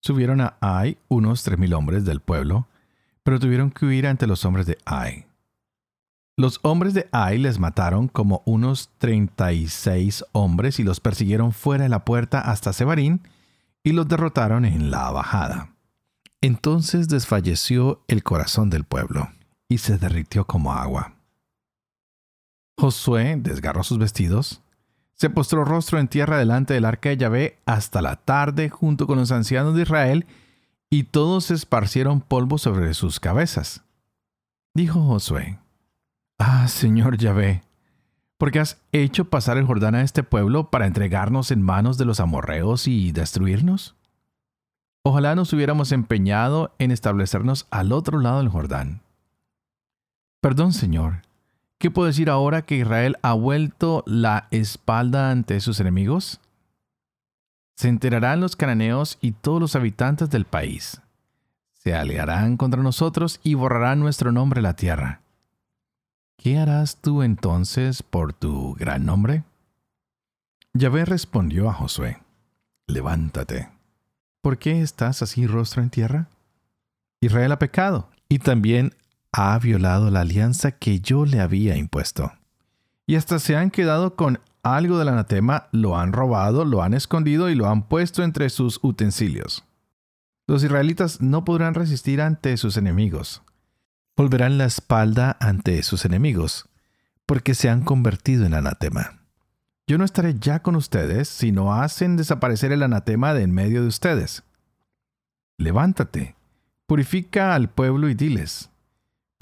Subieron 0.00 0.40
a 0.40 0.56
Ai 0.60 0.98
unos 1.08 1.42
tres 1.42 1.58
mil 1.58 1.74
hombres 1.74 2.04
del 2.04 2.20
pueblo, 2.20 2.66
pero 3.22 3.38
tuvieron 3.38 3.70
que 3.70 3.86
huir 3.86 4.06
ante 4.06 4.26
los 4.26 4.44
hombres 4.44 4.66
de 4.66 4.78
Ai. 4.84 5.26
Los 6.36 6.60
hombres 6.62 6.94
de 6.94 7.08
Ai 7.12 7.38
les 7.38 7.58
mataron 7.58 8.08
como 8.08 8.42
unos 8.46 8.90
treinta 8.98 9.52
y 9.52 9.68
seis 9.68 10.24
hombres 10.32 10.80
y 10.80 10.82
los 10.82 10.98
persiguieron 10.98 11.52
fuera 11.52 11.84
de 11.84 11.90
la 11.90 12.04
puerta 12.04 12.40
hasta 12.40 12.72
Sebarín 12.72 13.20
y 13.84 13.92
los 13.92 14.08
derrotaron 14.08 14.64
en 14.64 14.90
la 14.90 15.10
bajada. 15.10 15.74
Entonces 16.40 17.08
desfalleció 17.08 18.02
el 18.08 18.22
corazón 18.22 18.70
del 18.70 18.84
pueblo 18.84 19.28
y 19.68 19.78
se 19.78 19.98
derritió 19.98 20.46
como 20.46 20.72
agua. 20.72 21.14
Josué 22.78 23.36
desgarró 23.38 23.84
sus 23.84 23.98
vestidos, 23.98 24.61
se 25.14 25.30
postró 25.30 25.64
rostro 25.64 25.98
en 25.98 26.08
tierra 26.08 26.38
delante 26.38 26.74
del 26.74 26.84
arca 26.84 27.10
de 27.10 27.16
Yahvé 27.16 27.58
hasta 27.66 28.02
la 28.02 28.16
tarde 28.16 28.68
junto 28.68 29.06
con 29.06 29.18
los 29.18 29.30
ancianos 29.32 29.74
de 29.74 29.82
Israel, 29.82 30.26
y 30.90 31.04
todos 31.04 31.50
esparcieron 31.50 32.20
polvo 32.20 32.58
sobre 32.58 32.92
sus 32.94 33.18
cabezas. 33.18 33.82
Dijo 34.74 35.02
Josué, 35.02 35.58
Ah, 36.38 36.66
Señor 36.66 37.18
Yahvé, 37.18 37.62
¿por 38.36 38.50
qué 38.50 38.60
has 38.60 38.80
hecho 38.90 39.26
pasar 39.26 39.58
el 39.58 39.64
Jordán 39.64 39.94
a 39.94 40.02
este 40.02 40.22
pueblo 40.22 40.70
para 40.70 40.86
entregarnos 40.86 41.50
en 41.50 41.62
manos 41.62 41.98
de 41.98 42.04
los 42.04 42.20
amorreos 42.20 42.88
y 42.88 43.12
destruirnos? 43.12 43.94
Ojalá 45.04 45.34
nos 45.34 45.52
hubiéramos 45.52 45.92
empeñado 45.92 46.74
en 46.78 46.90
establecernos 46.90 47.66
al 47.70 47.92
otro 47.92 48.18
lado 48.18 48.38
del 48.38 48.48
Jordán. 48.48 49.02
Perdón, 50.40 50.72
Señor, 50.72 51.22
¿Qué 51.82 51.90
puedo 51.90 52.06
decir 52.06 52.30
ahora 52.30 52.62
que 52.62 52.76
Israel 52.76 53.16
ha 53.22 53.32
vuelto 53.32 54.04
la 54.06 54.46
espalda 54.52 55.32
ante 55.32 55.58
sus 55.58 55.80
enemigos? 55.80 56.38
Se 57.74 57.88
enterarán 57.88 58.38
los 58.38 58.54
cananeos 58.54 59.18
y 59.20 59.32
todos 59.32 59.60
los 59.60 59.74
habitantes 59.74 60.30
del 60.30 60.44
país. 60.44 61.02
Se 61.72 61.92
aliarán 61.92 62.56
contra 62.56 62.84
nosotros 62.84 63.40
y 63.42 63.54
borrarán 63.54 63.98
nuestro 63.98 64.30
nombre 64.30 64.62
la 64.62 64.76
tierra. 64.76 65.22
¿Qué 66.36 66.56
harás 66.56 66.98
tú 66.98 67.24
entonces 67.24 68.04
por 68.04 68.32
tu 68.32 68.74
gran 68.74 69.04
nombre? 69.04 69.42
Yahvé 70.74 71.04
respondió 71.04 71.68
a 71.68 71.72
Josué, 71.72 72.22
Levántate. 72.86 73.70
¿Por 74.40 74.58
qué 74.58 74.82
estás 74.82 75.20
así 75.20 75.48
rostro 75.48 75.82
en 75.82 75.90
tierra? 75.90 76.28
Israel 77.20 77.50
ha 77.50 77.58
pecado, 77.58 78.08
y 78.28 78.38
también 78.38 78.94
ha 79.32 79.58
violado 79.58 80.10
la 80.10 80.20
alianza 80.20 80.72
que 80.72 81.00
yo 81.00 81.24
le 81.24 81.40
había 81.40 81.76
impuesto. 81.76 82.32
Y 83.06 83.16
hasta 83.16 83.38
se 83.38 83.56
han 83.56 83.70
quedado 83.70 84.14
con 84.14 84.40
algo 84.62 84.98
del 84.98 85.08
anatema, 85.08 85.68
lo 85.72 85.98
han 85.98 86.12
robado, 86.12 86.64
lo 86.64 86.82
han 86.82 86.94
escondido 86.94 87.50
y 87.50 87.54
lo 87.54 87.68
han 87.68 87.88
puesto 87.88 88.22
entre 88.22 88.48
sus 88.50 88.78
utensilios. 88.82 89.64
Los 90.46 90.62
israelitas 90.62 91.20
no 91.20 91.44
podrán 91.44 91.74
resistir 91.74 92.20
ante 92.20 92.56
sus 92.56 92.76
enemigos. 92.76 93.42
Volverán 94.16 94.58
la 94.58 94.66
espalda 94.66 95.36
ante 95.40 95.82
sus 95.82 96.04
enemigos, 96.04 96.68
porque 97.26 97.54
se 97.54 97.70
han 97.70 97.82
convertido 97.82 98.44
en 98.44 98.54
anatema. 98.54 99.20
Yo 99.86 99.98
no 99.98 100.04
estaré 100.04 100.38
ya 100.38 100.60
con 100.60 100.76
ustedes 100.76 101.28
si 101.28 101.50
no 101.50 101.74
hacen 101.74 102.16
desaparecer 102.16 102.70
el 102.72 102.82
anatema 102.82 103.34
de 103.34 103.42
en 103.42 103.52
medio 103.52 103.82
de 103.82 103.88
ustedes. 103.88 104.44
Levántate, 105.56 106.36
purifica 106.86 107.54
al 107.54 107.68
pueblo 107.68 108.08
y 108.08 108.14
diles, 108.14 108.71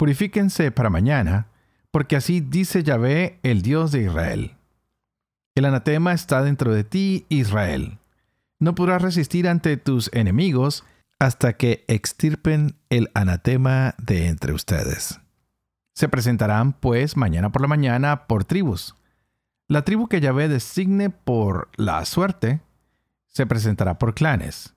Purifíquense 0.01 0.71
para 0.71 0.89
mañana, 0.89 1.45
porque 1.91 2.15
así 2.15 2.39
dice 2.41 2.81
Yahvé, 2.81 3.39
el 3.43 3.61
Dios 3.61 3.91
de 3.91 4.01
Israel. 4.01 4.55
El 5.53 5.65
anatema 5.65 6.13
está 6.13 6.41
dentro 6.41 6.73
de 6.73 6.83
ti, 6.83 7.27
Israel. 7.29 7.99
No 8.57 8.73
podrás 8.73 9.03
resistir 9.03 9.47
ante 9.47 9.77
tus 9.77 10.09
enemigos 10.11 10.83
hasta 11.19 11.53
que 11.53 11.85
extirpen 11.87 12.77
el 12.89 13.11
anatema 13.13 13.93
de 13.99 14.25
entre 14.25 14.53
ustedes. 14.53 15.19
Se 15.93 16.09
presentarán, 16.09 16.73
pues, 16.73 17.15
mañana 17.15 17.51
por 17.51 17.61
la 17.61 17.67
mañana 17.67 18.25
por 18.25 18.43
tribus. 18.43 18.95
La 19.67 19.83
tribu 19.83 20.07
que 20.07 20.19
Yahvé 20.19 20.47
designe 20.47 21.11
por 21.11 21.69
la 21.75 22.03
suerte 22.05 22.61
se 23.27 23.45
presentará 23.45 23.99
por 23.99 24.15
clanes. 24.15 24.73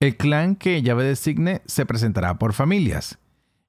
El 0.00 0.18
clan 0.18 0.54
que 0.54 0.82
Yahvé 0.82 1.04
designe 1.04 1.62
se 1.64 1.86
presentará 1.86 2.38
por 2.38 2.52
familias. 2.52 3.18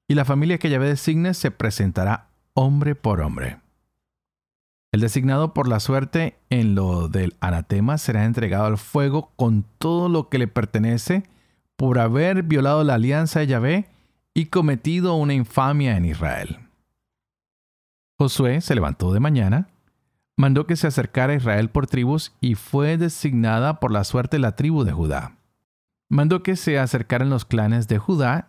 Y 0.08 0.14
la 0.14 0.24
familia 0.24 0.58
que 0.58 0.70
Yahvé 0.70 0.88
designe 0.88 1.34
se 1.34 1.50
presentará 1.50 2.28
hombre 2.54 2.94
por 2.94 3.20
hombre. 3.20 3.58
El 4.90 5.02
designado 5.02 5.52
por 5.52 5.68
la 5.68 5.80
suerte 5.80 6.38
en 6.48 6.74
lo 6.74 7.08
del 7.08 7.36
anatema 7.40 7.98
será 7.98 8.24
entregado 8.24 8.64
al 8.64 8.78
fuego 8.78 9.32
con 9.36 9.66
todo 9.78 10.08
lo 10.08 10.30
que 10.30 10.38
le 10.38 10.48
pertenece 10.48 11.24
por 11.76 11.98
haber 11.98 12.42
violado 12.42 12.82
la 12.84 12.94
alianza 12.94 13.40
de 13.40 13.48
Yahvé 13.48 13.88
y 14.32 14.46
cometido 14.46 15.14
una 15.14 15.34
infamia 15.34 15.96
en 15.96 16.06
Israel. 16.06 16.58
Josué 18.18 18.62
se 18.62 18.74
levantó 18.74 19.12
de 19.12 19.20
mañana, 19.20 19.68
mandó 20.36 20.66
que 20.66 20.76
se 20.76 20.86
acercara 20.86 21.34
a 21.34 21.36
Israel 21.36 21.68
por 21.68 21.86
tribus 21.86 22.32
y 22.40 22.54
fue 22.54 22.96
designada 22.96 23.80
por 23.80 23.92
la 23.92 24.04
suerte 24.04 24.38
la 24.38 24.56
tribu 24.56 24.84
de 24.84 24.92
Judá. 24.92 25.36
Mandó 26.08 26.42
que 26.42 26.56
se 26.56 26.78
acercaran 26.78 27.28
los 27.28 27.44
clanes 27.44 27.88
de 27.88 27.98
Judá 27.98 28.48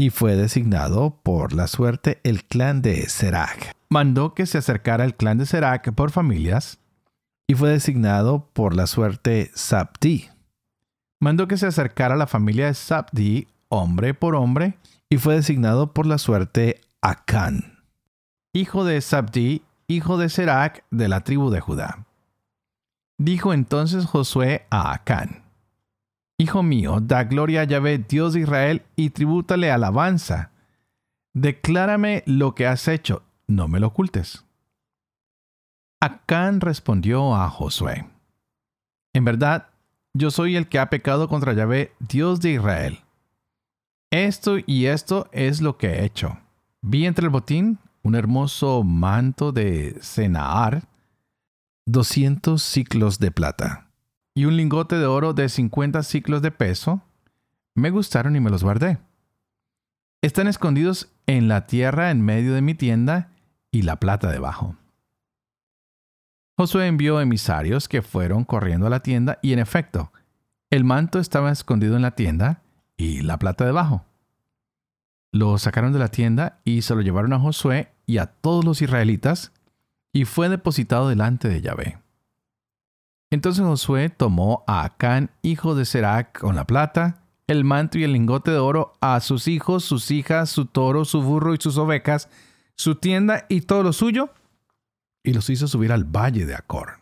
y 0.00 0.08
fue 0.08 0.34
designado 0.34 1.20
por 1.22 1.52
la 1.52 1.66
suerte 1.66 2.20
el 2.22 2.44
clan 2.44 2.80
de 2.80 3.06
Serac 3.06 3.76
mandó 3.90 4.32
que 4.32 4.46
se 4.46 4.56
acercara 4.56 5.04
el 5.04 5.14
clan 5.14 5.36
de 5.36 5.44
Serac 5.44 5.92
por 5.92 6.10
familias 6.10 6.78
y 7.46 7.54
fue 7.54 7.68
designado 7.68 8.48
por 8.54 8.74
la 8.74 8.86
suerte 8.86 9.50
Sabdi. 9.54 10.30
Mandó 11.20 11.48
que 11.48 11.58
se 11.58 11.66
acercara 11.66 12.16
la 12.16 12.26
familia 12.26 12.66
de 12.66 12.74
Sabdi 12.74 13.48
hombre 13.68 14.14
por 14.14 14.36
hombre 14.36 14.78
y 15.10 15.18
fue 15.18 15.34
designado 15.34 15.92
por 15.92 16.06
la 16.06 16.16
suerte 16.16 16.80
Acán, 17.02 17.84
hijo 18.54 18.86
de 18.86 19.02
Sabdi, 19.02 19.64
hijo 19.86 20.16
de 20.16 20.30
Serac 20.30 20.82
de 20.90 21.08
la 21.08 21.24
tribu 21.24 21.50
de 21.50 21.60
Judá. 21.60 22.06
Dijo 23.18 23.52
entonces 23.52 24.06
Josué 24.06 24.66
a 24.70 24.94
Acán, 24.94 25.42
Hijo 26.40 26.62
mío, 26.62 27.00
da 27.00 27.24
gloria 27.24 27.60
a 27.60 27.64
Yahvé, 27.64 27.98
Dios 27.98 28.32
de 28.32 28.40
Israel, 28.40 28.82
y 28.96 29.10
tribútale 29.10 29.70
alabanza. 29.70 30.52
Declárame 31.34 32.22
lo 32.26 32.54
que 32.54 32.66
has 32.66 32.88
hecho 32.88 33.22
no 33.50 33.68
me 33.68 33.80
lo 33.80 33.88
ocultes. 33.88 34.44
Acán 36.00 36.60
respondió 36.60 37.34
a 37.34 37.50
Josué, 37.50 38.06
En 39.12 39.24
verdad, 39.24 39.68
yo 40.14 40.30
soy 40.30 40.56
el 40.56 40.68
que 40.68 40.78
ha 40.78 40.88
pecado 40.88 41.28
contra 41.28 41.52
Yahvé, 41.52 41.92
Dios 41.98 42.40
de 42.40 42.52
Israel. 42.52 43.00
Esto 44.10 44.56
y 44.64 44.86
esto 44.86 45.28
es 45.32 45.60
lo 45.60 45.76
que 45.76 45.88
he 45.88 46.04
hecho. 46.04 46.38
Vi 46.80 47.06
entre 47.06 47.26
el 47.26 47.30
botín 47.30 47.78
un 48.02 48.14
hermoso 48.14 48.82
manto 48.82 49.52
de 49.52 49.98
cenaar, 50.00 50.88
200 51.86 52.62
ciclos 52.62 53.18
de 53.18 53.30
plata, 53.30 53.89
y 54.40 54.46
un 54.46 54.56
lingote 54.56 54.96
de 54.96 55.04
oro 55.04 55.34
de 55.34 55.50
50 55.50 56.02
ciclos 56.02 56.40
de 56.40 56.50
peso. 56.50 57.02
Me 57.74 57.90
gustaron 57.90 58.36
y 58.36 58.40
me 58.40 58.48
los 58.48 58.64
guardé. 58.64 58.96
Están 60.22 60.46
escondidos 60.46 61.12
en 61.26 61.46
la 61.46 61.66
tierra 61.66 62.10
en 62.10 62.22
medio 62.22 62.54
de 62.54 62.62
mi 62.62 62.74
tienda 62.74 63.32
y 63.70 63.82
la 63.82 63.96
plata 63.96 64.30
debajo. 64.30 64.76
Josué 66.56 66.86
envió 66.86 67.20
emisarios 67.20 67.86
que 67.86 68.00
fueron 68.00 68.44
corriendo 68.44 68.86
a 68.86 68.90
la 68.90 69.00
tienda 69.00 69.38
y 69.42 69.52
en 69.52 69.58
efecto, 69.58 70.10
el 70.70 70.84
manto 70.84 71.18
estaba 71.18 71.52
escondido 71.52 71.96
en 71.96 72.02
la 72.02 72.12
tienda 72.12 72.62
y 72.96 73.20
la 73.20 73.38
plata 73.38 73.66
debajo. 73.66 74.06
Lo 75.32 75.58
sacaron 75.58 75.92
de 75.92 75.98
la 75.98 76.08
tienda 76.08 76.60
y 76.64 76.80
se 76.80 76.94
lo 76.94 77.02
llevaron 77.02 77.34
a 77.34 77.40
Josué 77.40 77.92
y 78.06 78.16
a 78.16 78.24
todos 78.24 78.64
los 78.64 78.80
israelitas 78.80 79.52
y 80.14 80.24
fue 80.24 80.48
depositado 80.48 81.10
delante 81.10 81.50
de 81.50 81.60
Yahvé. 81.60 81.98
Entonces 83.30 83.64
Josué 83.64 84.10
tomó 84.10 84.64
a 84.66 84.84
Acán, 84.84 85.30
hijo 85.42 85.74
de 85.74 85.84
Serac, 85.84 86.38
con 86.40 86.56
la 86.56 86.66
plata, 86.66 87.22
el 87.46 87.64
manto 87.64 87.98
y 87.98 88.04
el 88.04 88.12
lingote 88.12 88.50
de 88.50 88.58
oro, 88.58 88.92
a 89.00 89.20
sus 89.20 89.46
hijos, 89.46 89.84
sus 89.84 90.10
hijas, 90.10 90.50
su 90.50 90.66
toro, 90.66 91.04
su 91.04 91.22
burro 91.22 91.54
y 91.54 91.58
sus 91.60 91.78
ovejas, 91.78 92.28
su 92.76 92.96
tienda 92.96 93.46
y 93.48 93.62
todo 93.62 93.82
lo 93.84 93.92
suyo, 93.92 94.30
y 95.22 95.32
los 95.32 95.48
hizo 95.50 95.68
subir 95.68 95.92
al 95.92 96.04
valle 96.04 96.44
de 96.44 96.54
Acor. 96.54 97.00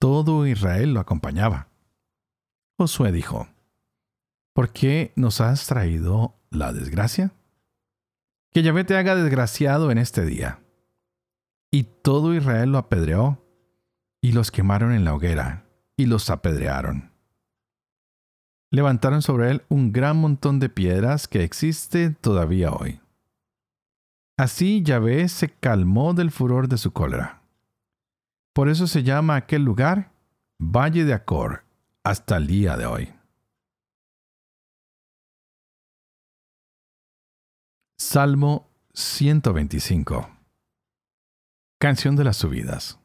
Todo 0.00 0.46
Israel 0.46 0.94
lo 0.94 1.00
acompañaba. 1.00 1.68
Josué 2.78 3.12
dijo, 3.12 3.48
¿por 4.52 4.72
qué 4.72 5.12
nos 5.16 5.40
has 5.40 5.66
traído 5.66 6.34
la 6.50 6.72
desgracia? 6.72 7.32
Que 8.52 8.62
Yahvé 8.62 8.84
te 8.84 8.96
haga 8.96 9.14
desgraciado 9.14 9.90
en 9.90 9.98
este 9.98 10.24
día. 10.24 10.60
Y 11.70 11.84
todo 11.84 12.34
Israel 12.34 12.72
lo 12.72 12.78
apedreó, 12.78 13.45
y 14.26 14.32
los 14.32 14.50
quemaron 14.50 14.92
en 14.92 15.04
la 15.04 15.14
hoguera, 15.14 15.62
y 15.96 16.06
los 16.06 16.30
apedrearon. 16.30 17.12
Levantaron 18.72 19.22
sobre 19.22 19.52
él 19.52 19.62
un 19.68 19.92
gran 19.92 20.16
montón 20.16 20.58
de 20.58 20.68
piedras 20.68 21.28
que 21.28 21.44
existe 21.44 22.10
todavía 22.10 22.72
hoy. 22.72 23.00
Así 24.36 24.82
Yahvé 24.82 25.28
se 25.28 25.50
calmó 25.50 26.12
del 26.12 26.32
furor 26.32 26.66
de 26.66 26.76
su 26.76 26.90
cólera. 26.92 27.40
Por 28.52 28.68
eso 28.68 28.88
se 28.88 29.04
llama 29.04 29.36
aquel 29.36 29.62
lugar 29.62 30.10
Valle 30.58 31.04
de 31.04 31.14
Acor 31.14 31.62
hasta 32.02 32.36
el 32.36 32.48
día 32.48 32.76
de 32.76 32.86
hoy. 32.86 33.14
Salmo 37.96 38.68
125 38.92 40.28
Canción 41.78 42.16
de 42.16 42.24
las 42.24 42.38
subidas. 42.38 42.98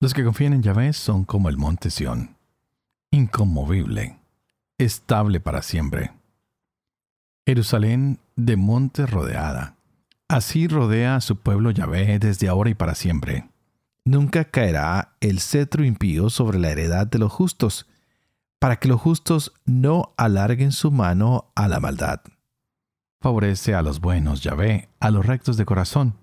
Los 0.00 0.14
que 0.14 0.24
confían 0.24 0.52
en 0.52 0.62
Yahvé 0.62 0.92
son 0.92 1.24
como 1.24 1.48
el 1.48 1.56
monte 1.56 1.90
Sión, 1.90 2.36
inconmovible, 3.10 4.18
estable 4.78 5.40
para 5.40 5.62
siempre. 5.62 6.12
Jerusalén 7.46 8.18
de 8.34 8.56
monte 8.56 9.06
rodeada 9.06 9.76
Así 10.28 10.66
rodea 10.66 11.16
a 11.16 11.20
su 11.20 11.36
pueblo 11.36 11.70
Yahvé 11.70 12.18
desde 12.18 12.48
ahora 12.48 12.70
y 12.70 12.74
para 12.74 12.96
siempre. 12.96 13.48
Nunca 14.04 14.44
caerá 14.44 15.16
el 15.20 15.40
cetro 15.40 15.84
impío 15.84 16.30
sobre 16.30 16.58
la 16.58 16.70
heredad 16.70 17.06
de 17.06 17.18
los 17.18 17.32
justos, 17.32 17.86
para 18.58 18.76
que 18.76 18.88
los 18.88 19.00
justos 19.00 19.52
no 19.66 20.14
alarguen 20.16 20.72
su 20.72 20.90
mano 20.90 21.52
a 21.54 21.68
la 21.68 21.78
maldad. 21.78 22.22
Favorece 23.20 23.74
a 23.74 23.82
los 23.82 24.00
buenos 24.00 24.42
Yahvé, 24.42 24.88
a 24.98 25.10
los 25.10 25.24
rectos 25.24 25.56
de 25.56 25.64
corazón, 25.64 26.14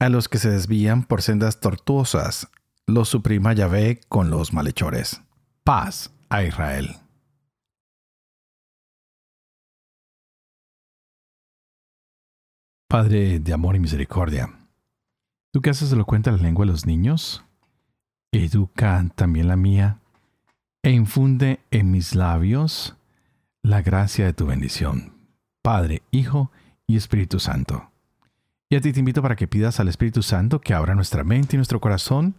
a 0.00 0.08
los 0.08 0.28
que 0.28 0.38
se 0.38 0.50
desvían 0.50 1.04
por 1.04 1.22
sendas 1.22 1.60
tortuosas, 1.60 2.48
los 2.86 3.08
suprima 3.08 3.52
Yahvé 3.52 4.00
con 4.08 4.30
los 4.30 4.52
malhechores. 4.52 5.22
Paz 5.64 6.12
a 6.28 6.44
Israel. 6.44 6.96
Padre 12.88 13.40
de 13.40 13.52
amor 13.52 13.74
y 13.74 13.80
misericordia, 13.80 14.50
tú 15.52 15.60
que 15.60 15.70
haces 15.70 15.90
elocuente 15.92 16.30
la 16.30 16.36
lengua 16.36 16.64
de 16.64 16.70
los 16.70 16.86
niños, 16.86 17.44
educa 18.30 19.04
también 19.16 19.48
la 19.48 19.56
mía 19.56 19.98
e 20.82 20.90
infunde 20.90 21.60
en 21.72 21.90
mis 21.90 22.14
labios 22.14 22.94
la 23.62 23.82
gracia 23.82 24.26
de 24.26 24.32
tu 24.32 24.46
bendición, 24.46 25.14
Padre, 25.62 26.02
Hijo 26.12 26.52
y 26.86 26.96
Espíritu 26.96 27.40
Santo. 27.40 27.90
Y 28.68 28.76
a 28.76 28.80
ti 28.80 28.92
te 28.92 29.00
invito 29.00 29.22
para 29.22 29.34
que 29.34 29.48
pidas 29.48 29.80
al 29.80 29.88
Espíritu 29.88 30.22
Santo 30.22 30.60
que 30.60 30.74
abra 30.74 30.94
nuestra 30.94 31.24
mente 31.24 31.56
y 31.56 31.58
nuestro 31.58 31.80
corazón 31.80 32.36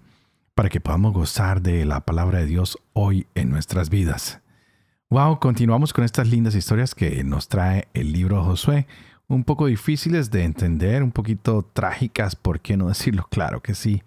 para 0.56 0.70
que 0.70 0.80
podamos 0.80 1.14
gozar 1.14 1.62
de 1.62 1.84
la 1.84 2.00
palabra 2.06 2.40
de 2.40 2.46
Dios 2.46 2.80
hoy 2.94 3.28
en 3.36 3.50
nuestras 3.50 3.90
vidas. 3.90 4.40
Wow, 5.10 5.40
continuamos 5.40 5.92
con 5.92 6.06
estas 6.06 6.30
lindas 6.30 6.56
historias 6.56 6.96
que 6.96 7.24
nos 7.26 7.50
trae 7.50 7.90
el 7.94 8.14
libro 8.14 8.42
Josué, 8.42 8.88
un 9.28 9.44
poco 9.44 9.66
difíciles 9.66 10.32
de 10.32 10.46
entender, 10.46 11.04
un 11.04 11.12
poquito 11.12 11.62
trágicas, 11.62 12.38
¿por 12.38 12.62
qué 12.62 12.78
no 12.78 12.88
decirlo? 12.88 13.28
Claro 13.30 13.62
que 13.62 13.76
sí. 13.76 14.02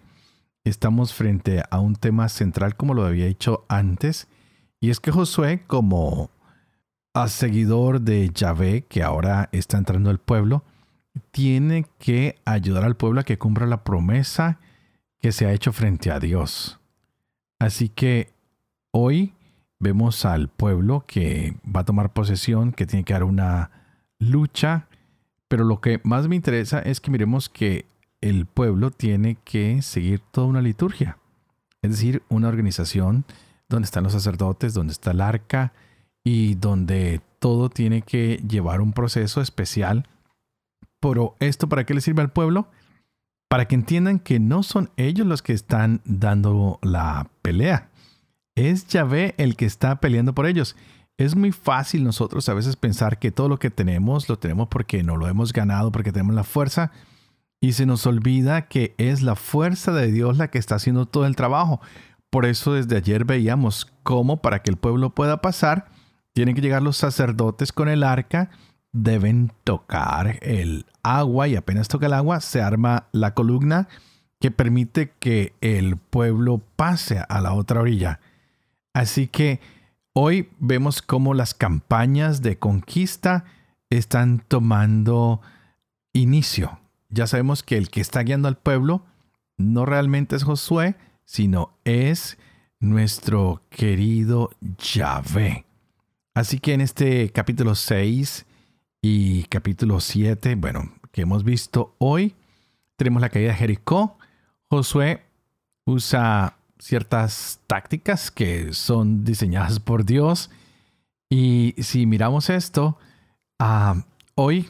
Estamos 0.63 1.13
frente 1.13 1.61
a 1.69 1.79
un 1.79 1.95
tema 1.95 2.27
central 2.29 2.75
como 2.75 2.95
lo 2.95 3.05
había 3.05 3.27
dicho 3.27 3.65
antes, 3.69 4.27
y 4.81 4.89
es 4.89 4.99
que 4.99 5.11
Josué, 5.11 5.63
como 5.67 6.31
a 7.13 7.27
seguidor 7.27 8.01
de 8.01 8.31
Yahvé, 8.33 8.85
que 8.89 9.03
ahora 9.03 9.49
está 9.51 9.77
entrando 9.77 10.09
al 10.09 10.19
pueblo, 10.19 10.63
tiene 11.29 11.85
que 11.99 12.39
ayudar 12.43 12.85
al 12.85 12.97
pueblo 12.97 13.21
a 13.21 13.23
que 13.23 13.37
cumpla 13.37 13.67
la 13.67 13.83
promesa 13.83 14.59
que 15.19 15.31
se 15.31 15.45
ha 15.45 15.53
hecho 15.53 15.71
frente 15.73 16.11
a 16.11 16.19
Dios. 16.19 16.79
Así 17.59 17.89
que 17.89 18.31
hoy 18.91 19.33
vemos 19.79 20.25
al 20.25 20.49
pueblo 20.49 21.05
que 21.07 21.55
va 21.65 21.81
a 21.81 21.85
tomar 21.85 22.13
posesión, 22.13 22.71
que 22.71 22.85
tiene 22.85 23.05
que 23.05 23.13
dar 23.13 23.23
una 23.23 23.71
lucha 24.19 24.87
pero 25.49 25.65
lo 25.65 25.81
que 25.81 25.99
más 26.03 26.29
me 26.29 26.37
interesa 26.37 26.79
es 26.79 27.01
que 27.01 27.11
miremos 27.11 27.49
que 27.49 27.85
el 28.21 28.45
pueblo 28.45 28.91
tiene 28.91 29.35
que 29.43 29.81
seguir 29.81 30.21
toda 30.31 30.47
una 30.47 30.61
liturgia. 30.61 31.17
es 31.81 31.91
decir, 31.91 32.23
una 32.29 32.49
organización 32.49 33.25
donde 33.67 33.85
están 33.85 34.03
los 34.03 34.13
sacerdotes, 34.13 34.73
donde 34.73 34.93
está 34.93 35.11
el 35.11 35.21
arca 35.21 35.73
y 36.23 36.55
donde 36.55 37.21
todo 37.39 37.69
tiene 37.69 38.01
que 38.01 38.43
llevar 38.47 38.81
un 38.81 38.93
proceso 38.93 39.41
especial. 39.41 40.07
Pero 40.99 41.35
esto 41.39 41.67
para 41.67 41.85
qué 41.85 41.93
le 41.93 42.01
sirve 42.01 42.21
al 42.21 42.31
pueblo? 42.31 42.67
Para 43.49 43.67
que 43.67 43.75
entiendan 43.75 44.19
que 44.19 44.39
no 44.39 44.63
son 44.63 44.91
ellos 44.95 45.27
los 45.27 45.41
que 45.41 45.53
están 45.53 46.01
dando 46.05 46.79
la 46.81 47.29
pelea. 47.41 47.89
Es 48.55 48.87
Yahvé 48.87 49.35
el 49.37 49.55
que 49.55 49.65
está 49.65 49.99
peleando 49.99 50.33
por 50.33 50.45
ellos. 50.45 50.75
Es 51.17 51.35
muy 51.35 51.51
fácil 51.51 52.05
nosotros 52.05 52.47
a 52.47 52.53
veces 52.53 52.77
pensar 52.77 53.19
que 53.19 53.31
todo 53.31 53.49
lo 53.49 53.59
que 53.59 53.69
tenemos 53.69 54.29
lo 54.29 54.39
tenemos 54.39 54.69
porque 54.69 55.03
no 55.03 55.17
lo 55.17 55.27
hemos 55.27 55.51
ganado, 55.51 55.91
porque 55.91 56.13
tenemos 56.13 56.35
la 56.35 56.45
fuerza. 56.45 56.91
Y 57.59 57.73
se 57.73 57.85
nos 57.85 58.05
olvida 58.05 58.67
que 58.67 58.95
es 58.97 59.21
la 59.21 59.35
fuerza 59.35 59.91
de 59.91 60.11
Dios 60.11 60.37
la 60.37 60.49
que 60.49 60.59
está 60.59 60.75
haciendo 60.75 61.07
todo 61.07 61.25
el 61.25 61.35
trabajo. 61.35 61.81
Por 62.29 62.45
eso 62.45 62.73
desde 62.73 62.95
ayer 62.95 63.25
veíamos 63.25 63.91
cómo 64.03 64.41
para 64.41 64.61
que 64.61 64.69
el 64.69 64.77
pueblo 64.77 65.15
pueda 65.15 65.41
pasar, 65.41 65.89
tienen 66.33 66.55
que 66.55 66.61
llegar 66.61 66.83
los 66.83 66.97
sacerdotes 66.97 67.73
con 67.73 67.89
el 67.89 68.03
arca, 68.03 68.51
deben 68.91 69.51
tocar 69.63 70.39
el 70.41 70.85
agua 71.03 71.47
y 71.47 71.55
apenas 71.55 71.87
toca 71.87 72.07
el 72.07 72.13
agua 72.13 72.41
se 72.41 72.61
arma 72.61 73.07
la 73.11 73.33
columna 73.33 73.87
que 74.39 74.51
permite 74.51 75.11
que 75.19 75.53
el 75.61 75.97
pueblo 75.97 76.61
pase 76.75 77.23
a 77.27 77.41
la 77.41 77.53
otra 77.53 77.81
orilla. 77.81 78.19
Así 78.93 79.27
que 79.27 79.59
Hoy 80.21 80.49
vemos 80.59 81.01
cómo 81.01 81.33
las 81.33 81.53
campañas 81.53 82.41
de 82.41 82.57
conquista 82.57 83.45
están 83.89 84.43
tomando 84.45 85.39
inicio. 86.13 86.79
Ya 87.09 87.27
sabemos 87.27 87.63
que 87.63 87.77
el 87.77 87.89
que 87.89 88.01
está 88.01 88.21
guiando 88.23 88.47
al 88.47 88.57
pueblo 88.57 89.05
no 89.57 89.85
realmente 89.85 90.35
es 90.35 90.43
Josué, 90.43 90.95
sino 91.23 91.71
es 91.85 92.37
nuestro 92.81 93.61
querido 93.69 94.49
Yahvé. 94.79 95.65
Así 96.33 96.59
que 96.59 96.73
en 96.73 96.81
este 96.81 97.31
capítulo 97.31 97.75
6 97.75 98.45
y 99.01 99.43
capítulo 99.43 99.99
7, 99.99 100.55
bueno, 100.55 100.91
que 101.11 101.21
hemos 101.21 101.43
visto 101.43 101.95
hoy, 101.99 102.35
tenemos 102.97 103.21
la 103.21 103.29
caída 103.29 103.49
de 103.49 103.55
Jericó. 103.55 104.17
Josué 104.69 105.23
usa 105.85 106.57
ciertas 106.79 107.59
tácticas 107.67 108.31
que 108.31 108.73
son 108.73 109.23
diseñadas 109.23 109.79
por 109.79 110.05
Dios. 110.05 110.49
Y 111.29 111.75
si 111.77 112.05
miramos 112.05 112.49
esto, 112.49 112.97
ah, 113.59 114.03
hoy 114.35 114.67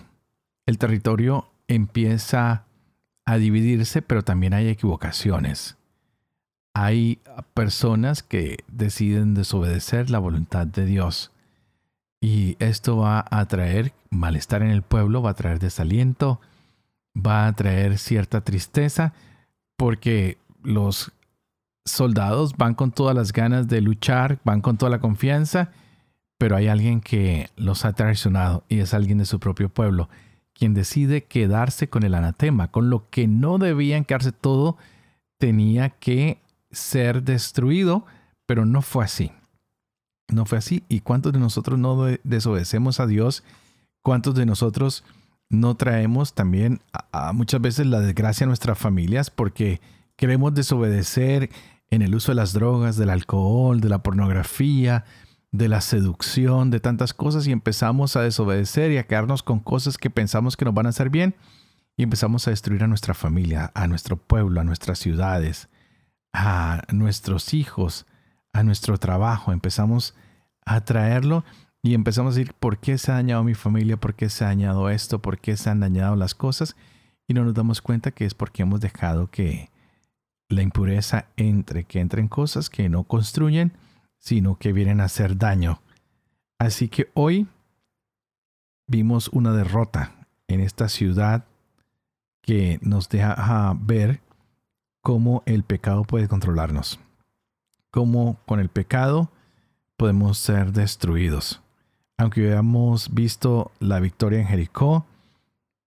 el 0.65 0.77
territorio 0.77 1.49
empieza 1.67 2.65
a 3.25 3.37
dividirse, 3.37 4.01
pero 4.01 4.23
también 4.23 4.53
hay 4.53 4.67
equivocaciones. 4.67 5.77
Hay 6.73 7.19
personas 7.53 8.23
que 8.23 8.63
deciden 8.67 9.33
desobedecer 9.33 10.09
la 10.09 10.19
voluntad 10.19 10.67
de 10.67 10.85
Dios. 10.85 11.31
Y 12.21 12.57
esto 12.59 12.97
va 12.97 13.25
a 13.29 13.45
traer 13.45 13.93
malestar 14.09 14.61
en 14.61 14.71
el 14.71 14.81
pueblo, 14.81 15.21
va 15.21 15.31
a 15.31 15.35
traer 15.35 15.59
desaliento, 15.59 16.41
va 17.15 17.47
a 17.47 17.53
traer 17.53 17.97
cierta 17.97 18.41
tristeza, 18.41 19.13
porque 19.77 20.37
los 20.61 21.11
soldados 21.85 22.55
van 22.57 22.75
con 22.75 22.91
todas 22.91 23.15
las 23.15 23.31
ganas 23.31 23.67
de 23.67 23.81
luchar, 23.81 24.39
van 24.43 24.61
con 24.61 24.77
toda 24.77 24.89
la 24.89 24.99
confianza, 24.99 25.71
pero 26.37 26.55
hay 26.55 26.67
alguien 26.67 27.01
que 27.01 27.49
los 27.55 27.85
ha 27.85 27.93
traicionado 27.93 28.63
y 28.69 28.79
es 28.79 28.93
alguien 28.93 29.17
de 29.17 29.25
su 29.25 29.39
propio 29.39 29.69
pueblo, 29.69 30.09
quien 30.53 30.73
decide 30.73 31.23
quedarse 31.23 31.89
con 31.89 32.03
el 32.03 32.13
anatema, 32.13 32.69
con 32.69 32.89
lo 32.89 33.09
que 33.09 33.27
no 33.27 33.57
debían 33.57 34.05
quedarse 34.05 34.31
todo, 34.31 34.77
tenía 35.37 35.89
que 35.89 36.39
ser 36.71 37.23
destruido, 37.23 38.05
pero 38.45 38.65
no 38.65 38.81
fue 38.81 39.05
así. 39.05 39.31
No 40.29 40.45
fue 40.45 40.57
así. 40.57 40.83
¿Y 40.89 41.01
cuántos 41.01 41.33
de 41.33 41.39
nosotros 41.39 41.79
no 41.79 42.05
desobedecemos 42.23 42.99
a 42.99 43.07
Dios? 43.07 43.43
¿Cuántos 44.01 44.35
de 44.35 44.45
nosotros 44.45 45.03
no 45.49 45.75
traemos 45.75 46.33
también 46.33 46.81
a, 47.11 47.33
muchas 47.33 47.59
veces 47.59 47.87
la 47.87 47.99
desgracia 47.99 48.45
a 48.45 48.47
nuestras 48.47 48.77
familias 48.77 49.31
porque 49.31 49.81
queremos 50.15 50.53
desobedecer 50.53 51.49
en 51.89 52.03
el 52.03 52.13
uso 52.13 52.31
de 52.31 52.35
las 52.35 52.53
drogas, 52.53 52.97
del 52.97 53.09
alcohol, 53.09 53.81
de 53.81 53.89
la 53.89 54.03
pornografía, 54.03 55.05
de 55.51 55.67
la 55.67 55.81
seducción, 55.81 56.69
de 56.69 56.79
tantas 56.79 57.13
cosas 57.13 57.47
y 57.47 57.51
empezamos 57.51 58.15
a 58.15 58.21
desobedecer 58.21 58.91
y 58.91 58.97
a 58.97 59.07
quedarnos 59.07 59.41
con 59.41 59.59
cosas 59.59 59.97
que 59.97 60.11
pensamos 60.11 60.55
que 60.55 60.65
nos 60.65 60.75
van 60.75 60.85
a 60.85 60.89
hacer 60.89 61.09
bien 61.09 61.35
y 61.97 62.03
empezamos 62.03 62.47
a 62.47 62.51
destruir 62.51 62.83
a 62.83 62.87
nuestra 62.87 63.15
familia, 63.15 63.71
a 63.73 63.87
nuestro 63.87 64.17
pueblo, 64.17 64.61
a 64.61 64.63
nuestras 64.63 64.99
ciudades, 64.99 65.67
a 66.31 66.83
nuestros 66.93 67.55
hijos, 67.55 68.05
a 68.53 68.63
nuestro 68.63 68.97
trabajo. 68.97 69.51
Empezamos 69.51 70.15
a 70.65 70.81
traerlo 70.81 71.43
y 71.81 71.93
empezamos 71.93 72.35
a 72.35 72.39
decir, 72.39 72.53
¿por 72.53 72.79
qué 72.79 72.97
se 72.97 73.11
ha 73.11 73.15
dañado 73.15 73.43
mi 73.43 73.53
familia? 73.53 73.97
¿Por 73.97 74.15
qué 74.15 74.29
se 74.29 74.43
ha 74.43 74.47
dañado 74.47 74.89
esto? 74.89 75.19
¿Por 75.19 75.39
qué 75.39 75.57
se 75.57 75.69
han 75.69 75.79
dañado 75.79 76.15
las 76.15 76.35
cosas? 76.35 76.75
Y 77.27 77.33
no 77.33 77.43
nos 77.43 77.53
damos 77.53 77.81
cuenta 77.81 78.11
que 78.11 78.25
es 78.25 78.33
porque 78.33 78.63
hemos 78.63 78.81
dejado 78.81 79.27
que 79.27 79.69
la 80.49 80.63
impureza 80.63 81.27
entre, 81.37 81.83
que 81.85 81.99
entren 81.99 82.27
cosas 82.27 82.69
que 82.69 82.89
no 82.89 83.03
construyen, 83.03 83.73
sino 84.17 84.57
que 84.57 84.73
vienen 84.73 84.99
a 84.99 85.05
hacer 85.05 85.37
daño. 85.37 85.81
Así 86.57 86.89
que 86.89 87.09
hoy 87.13 87.47
vimos 88.87 89.29
una 89.29 89.53
derrota 89.53 90.27
en 90.47 90.59
esta 90.59 90.89
ciudad 90.89 91.45
que 92.41 92.79
nos 92.81 93.07
deja 93.09 93.75
ver 93.79 94.21
cómo 95.01 95.43
el 95.45 95.63
pecado 95.63 96.03
puede 96.03 96.27
controlarnos, 96.27 96.99
cómo 97.91 98.39
con 98.45 98.59
el 98.59 98.69
pecado 98.69 99.31
podemos 99.97 100.37
ser 100.37 100.71
destruidos. 100.71 101.61
Aunque 102.17 102.47
hayamos 102.47 103.13
visto 103.13 103.71
la 103.79 103.99
victoria 103.99 104.39
en 104.39 104.47
Jericó, 104.47 105.05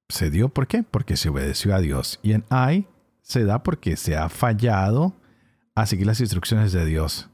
se 0.08 0.30
dio 0.30 0.48
¿por 0.48 0.66
qué? 0.66 0.82
Porque 0.82 1.16
se 1.16 1.28
obedeció 1.28 1.74
a 1.74 1.80
Dios. 1.80 2.20
Y 2.22 2.32
en 2.32 2.44
Ai 2.50 2.86
se 3.22 3.44
da 3.44 3.62
porque 3.62 3.96
se 3.96 4.16
ha 4.16 4.28
fallado 4.28 5.14
a 5.74 5.86
seguir 5.86 6.06
las 6.06 6.20
instrucciones 6.20 6.72
de 6.72 6.84
Dios. 6.84 7.30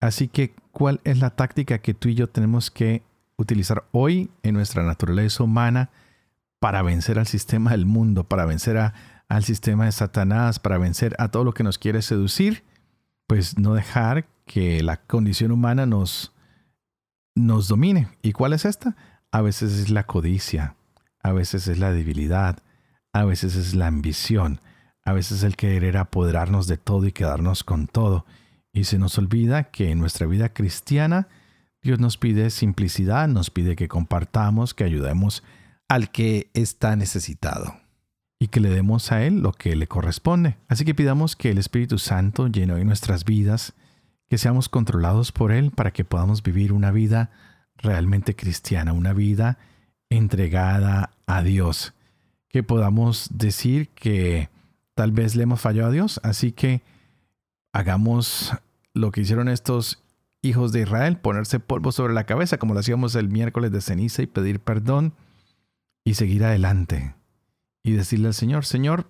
Así 0.00 0.28
que, 0.28 0.54
¿cuál 0.72 1.00
es 1.04 1.18
la 1.18 1.30
táctica 1.30 1.78
que 1.78 1.94
tú 1.94 2.08
y 2.08 2.14
yo 2.14 2.28
tenemos 2.28 2.70
que 2.70 3.02
utilizar 3.36 3.84
hoy 3.92 4.30
en 4.42 4.54
nuestra 4.54 4.82
naturaleza 4.82 5.42
humana 5.42 5.90
para 6.58 6.82
vencer 6.82 7.18
al 7.18 7.26
sistema 7.26 7.72
del 7.72 7.86
mundo, 7.86 8.24
para 8.24 8.44
vencer 8.44 8.78
al 9.28 9.44
sistema 9.44 9.86
de 9.86 9.92
Satanás, 9.92 10.58
para 10.58 10.78
vencer 10.78 11.14
a 11.18 11.28
todo 11.28 11.44
lo 11.44 11.52
que 11.52 11.64
nos 11.64 11.78
quiere 11.78 12.02
seducir? 12.02 12.64
Pues 13.30 13.56
no 13.56 13.74
dejar 13.74 14.26
que 14.44 14.82
la 14.82 14.96
condición 14.96 15.52
humana 15.52 15.86
nos, 15.86 16.32
nos 17.36 17.68
domine. 17.68 18.08
¿Y 18.22 18.32
cuál 18.32 18.54
es 18.54 18.64
esta? 18.64 18.96
A 19.30 19.40
veces 19.40 19.74
es 19.74 19.88
la 19.88 20.02
codicia, 20.02 20.74
a 21.22 21.30
veces 21.30 21.68
es 21.68 21.78
la 21.78 21.92
debilidad, 21.92 22.58
a 23.12 23.24
veces 23.24 23.54
es 23.54 23.76
la 23.76 23.86
ambición, 23.86 24.60
a 25.04 25.12
veces 25.12 25.44
el 25.44 25.54
querer 25.54 25.96
apoderarnos 25.96 26.66
de 26.66 26.76
todo 26.76 27.06
y 27.06 27.12
quedarnos 27.12 27.62
con 27.62 27.86
todo. 27.86 28.26
Y 28.72 28.82
se 28.82 28.98
nos 28.98 29.16
olvida 29.16 29.70
que 29.70 29.92
en 29.92 30.00
nuestra 30.00 30.26
vida 30.26 30.52
cristiana 30.52 31.28
Dios 31.82 32.00
nos 32.00 32.16
pide 32.16 32.50
simplicidad, 32.50 33.28
nos 33.28 33.50
pide 33.50 33.76
que 33.76 33.86
compartamos, 33.86 34.74
que 34.74 34.82
ayudemos 34.82 35.44
al 35.88 36.10
que 36.10 36.50
está 36.52 36.96
necesitado 36.96 37.76
y 38.42 38.48
que 38.48 38.58
le 38.58 38.70
demos 38.70 39.12
a 39.12 39.22
Él 39.22 39.40
lo 39.40 39.52
que 39.52 39.76
le 39.76 39.86
corresponde. 39.86 40.56
Así 40.66 40.84
que 40.84 40.94
pidamos 40.94 41.36
que 41.36 41.50
el 41.50 41.58
Espíritu 41.58 41.98
Santo 41.98 42.48
llene 42.48 42.72
hoy 42.72 42.84
nuestras 42.84 43.24
vidas, 43.24 43.74
que 44.28 44.38
seamos 44.38 44.70
controlados 44.70 45.30
por 45.30 45.52
Él 45.52 45.70
para 45.70 45.92
que 45.92 46.04
podamos 46.04 46.42
vivir 46.42 46.72
una 46.72 46.90
vida 46.90 47.30
realmente 47.76 48.34
cristiana, 48.34 48.94
una 48.94 49.12
vida 49.12 49.58
entregada 50.08 51.10
a 51.26 51.42
Dios, 51.42 51.92
que 52.48 52.62
podamos 52.62 53.28
decir 53.30 53.90
que 53.90 54.48
tal 54.94 55.12
vez 55.12 55.36
le 55.36 55.42
hemos 55.42 55.60
fallado 55.60 55.88
a 55.88 55.92
Dios. 55.92 56.18
Así 56.24 56.50
que 56.50 56.82
hagamos 57.72 58.54
lo 58.94 59.10
que 59.10 59.20
hicieron 59.20 59.48
estos 59.48 60.02
hijos 60.40 60.72
de 60.72 60.80
Israel, 60.80 61.18
ponerse 61.18 61.60
polvo 61.60 61.92
sobre 61.92 62.14
la 62.14 62.24
cabeza, 62.24 62.56
como 62.56 62.72
lo 62.72 62.80
hacíamos 62.80 63.14
el 63.16 63.28
miércoles 63.28 63.70
de 63.70 63.82
ceniza, 63.82 64.22
y 64.22 64.26
pedir 64.26 64.60
perdón 64.60 65.12
y 66.04 66.14
seguir 66.14 66.42
adelante. 66.42 67.19
Y 67.82 67.92
decirle 67.92 68.28
al 68.28 68.34
Señor, 68.34 68.64
Señor, 68.64 69.06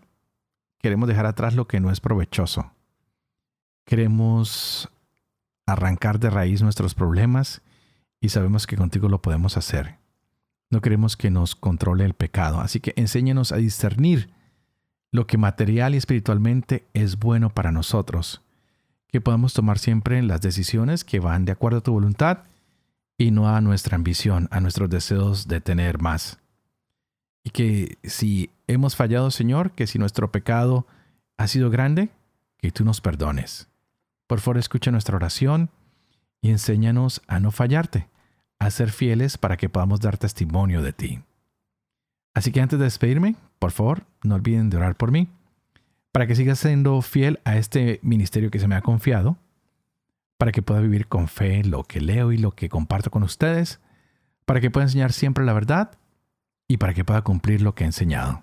queremos 0.78 1.08
dejar 1.08 1.26
atrás 1.26 1.54
lo 1.54 1.66
que 1.66 1.80
no 1.80 1.90
es 1.90 2.00
provechoso. 2.00 2.72
Queremos 3.84 4.88
arrancar 5.66 6.20
de 6.20 6.30
raíz 6.30 6.62
nuestros 6.62 6.94
problemas 6.94 7.62
y 8.20 8.28
sabemos 8.28 8.66
que 8.66 8.76
contigo 8.76 9.08
lo 9.08 9.22
podemos 9.22 9.56
hacer. 9.56 9.98
No 10.70 10.80
queremos 10.80 11.16
que 11.16 11.30
nos 11.30 11.56
controle 11.56 12.04
el 12.04 12.14
pecado, 12.14 12.60
así 12.60 12.80
que 12.80 12.92
enséñanos 12.96 13.50
a 13.52 13.56
discernir 13.56 14.30
lo 15.10 15.26
que 15.26 15.38
material 15.38 15.94
y 15.94 15.98
espiritualmente 15.98 16.86
es 16.94 17.18
bueno 17.18 17.50
para 17.50 17.72
nosotros, 17.72 18.42
que 19.08 19.20
podamos 19.20 19.54
tomar 19.54 19.78
siempre 19.78 20.22
las 20.22 20.40
decisiones 20.40 21.04
que 21.04 21.18
van 21.18 21.44
de 21.44 21.52
acuerdo 21.52 21.78
a 21.78 21.82
tu 21.82 21.92
voluntad 21.92 22.44
y 23.18 23.32
no 23.32 23.48
a 23.48 23.60
nuestra 23.60 23.96
ambición, 23.96 24.48
a 24.52 24.60
nuestros 24.60 24.88
deseos 24.88 25.48
de 25.48 25.60
tener 25.60 26.00
más. 26.00 26.38
Y 27.42 27.50
que 27.50 27.98
si 28.04 28.50
hemos 28.74 28.96
fallado, 28.96 29.30
Señor, 29.30 29.72
que 29.72 29.86
si 29.86 29.98
nuestro 29.98 30.30
pecado 30.30 30.86
ha 31.36 31.46
sido 31.46 31.70
grande, 31.70 32.10
que 32.58 32.70
tú 32.70 32.84
nos 32.84 33.00
perdones 33.00 33.68
Por 34.26 34.40
favor, 34.40 34.58
escucha 34.58 34.90
nuestra 34.90 35.16
oración 35.16 35.70
y 36.42 36.50
enséñanos 36.50 37.22
a 37.26 37.40
no 37.40 37.50
fallarte, 37.50 38.08
a 38.58 38.70
ser 38.70 38.90
fieles 38.90 39.38
para 39.38 39.56
que 39.56 39.68
podamos 39.68 40.00
dar 40.00 40.18
testimonio 40.18 40.82
de 40.82 40.92
ti. 40.92 41.22
Así 42.34 42.52
que 42.52 42.60
antes 42.60 42.78
de 42.78 42.84
despedirme, 42.84 43.36
por 43.58 43.72
favor, 43.72 44.04
no 44.22 44.36
olviden 44.36 44.70
de 44.70 44.76
orar 44.76 44.96
por 44.96 45.10
mí, 45.10 45.28
para 46.12 46.26
que 46.26 46.34
siga 46.34 46.54
siendo 46.54 47.02
fiel 47.02 47.40
a 47.44 47.56
este 47.56 48.00
ministerio 48.02 48.50
que 48.50 48.58
se 48.58 48.68
me 48.68 48.76
ha 48.76 48.82
confiado, 48.82 49.36
para 50.38 50.52
que 50.52 50.62
pueda 50.62 50.80
vivir 50.80 51.08
con 51.08 51.28
fe 51.28 51.62
lo 51.64 51.84
que 51.84 52.00
leo 52.00 52.32
y 52.32 52.38
lo 52.38 52.52
que 52.52 52.68
comparto 52.68 53.10
con 53.10 53.22
ustedes, 53.22 53.80
para 54.46 54.60
que 54.60 54.70
pueda 54.70 54.86
enseñar 54.86 55.12
siempre 55.12 55.44
la 55.44 55.52
verdad 55.52 55.92
y 56.66 56.78
para 56.78 56.94
que 56.94 57.04
pueda 57.04 57.22
cumplir 57.22 57.60
lo 57.62 57.74
que 57.74 57.84
he 57.84 57.86
enseñado. 57.86 58.42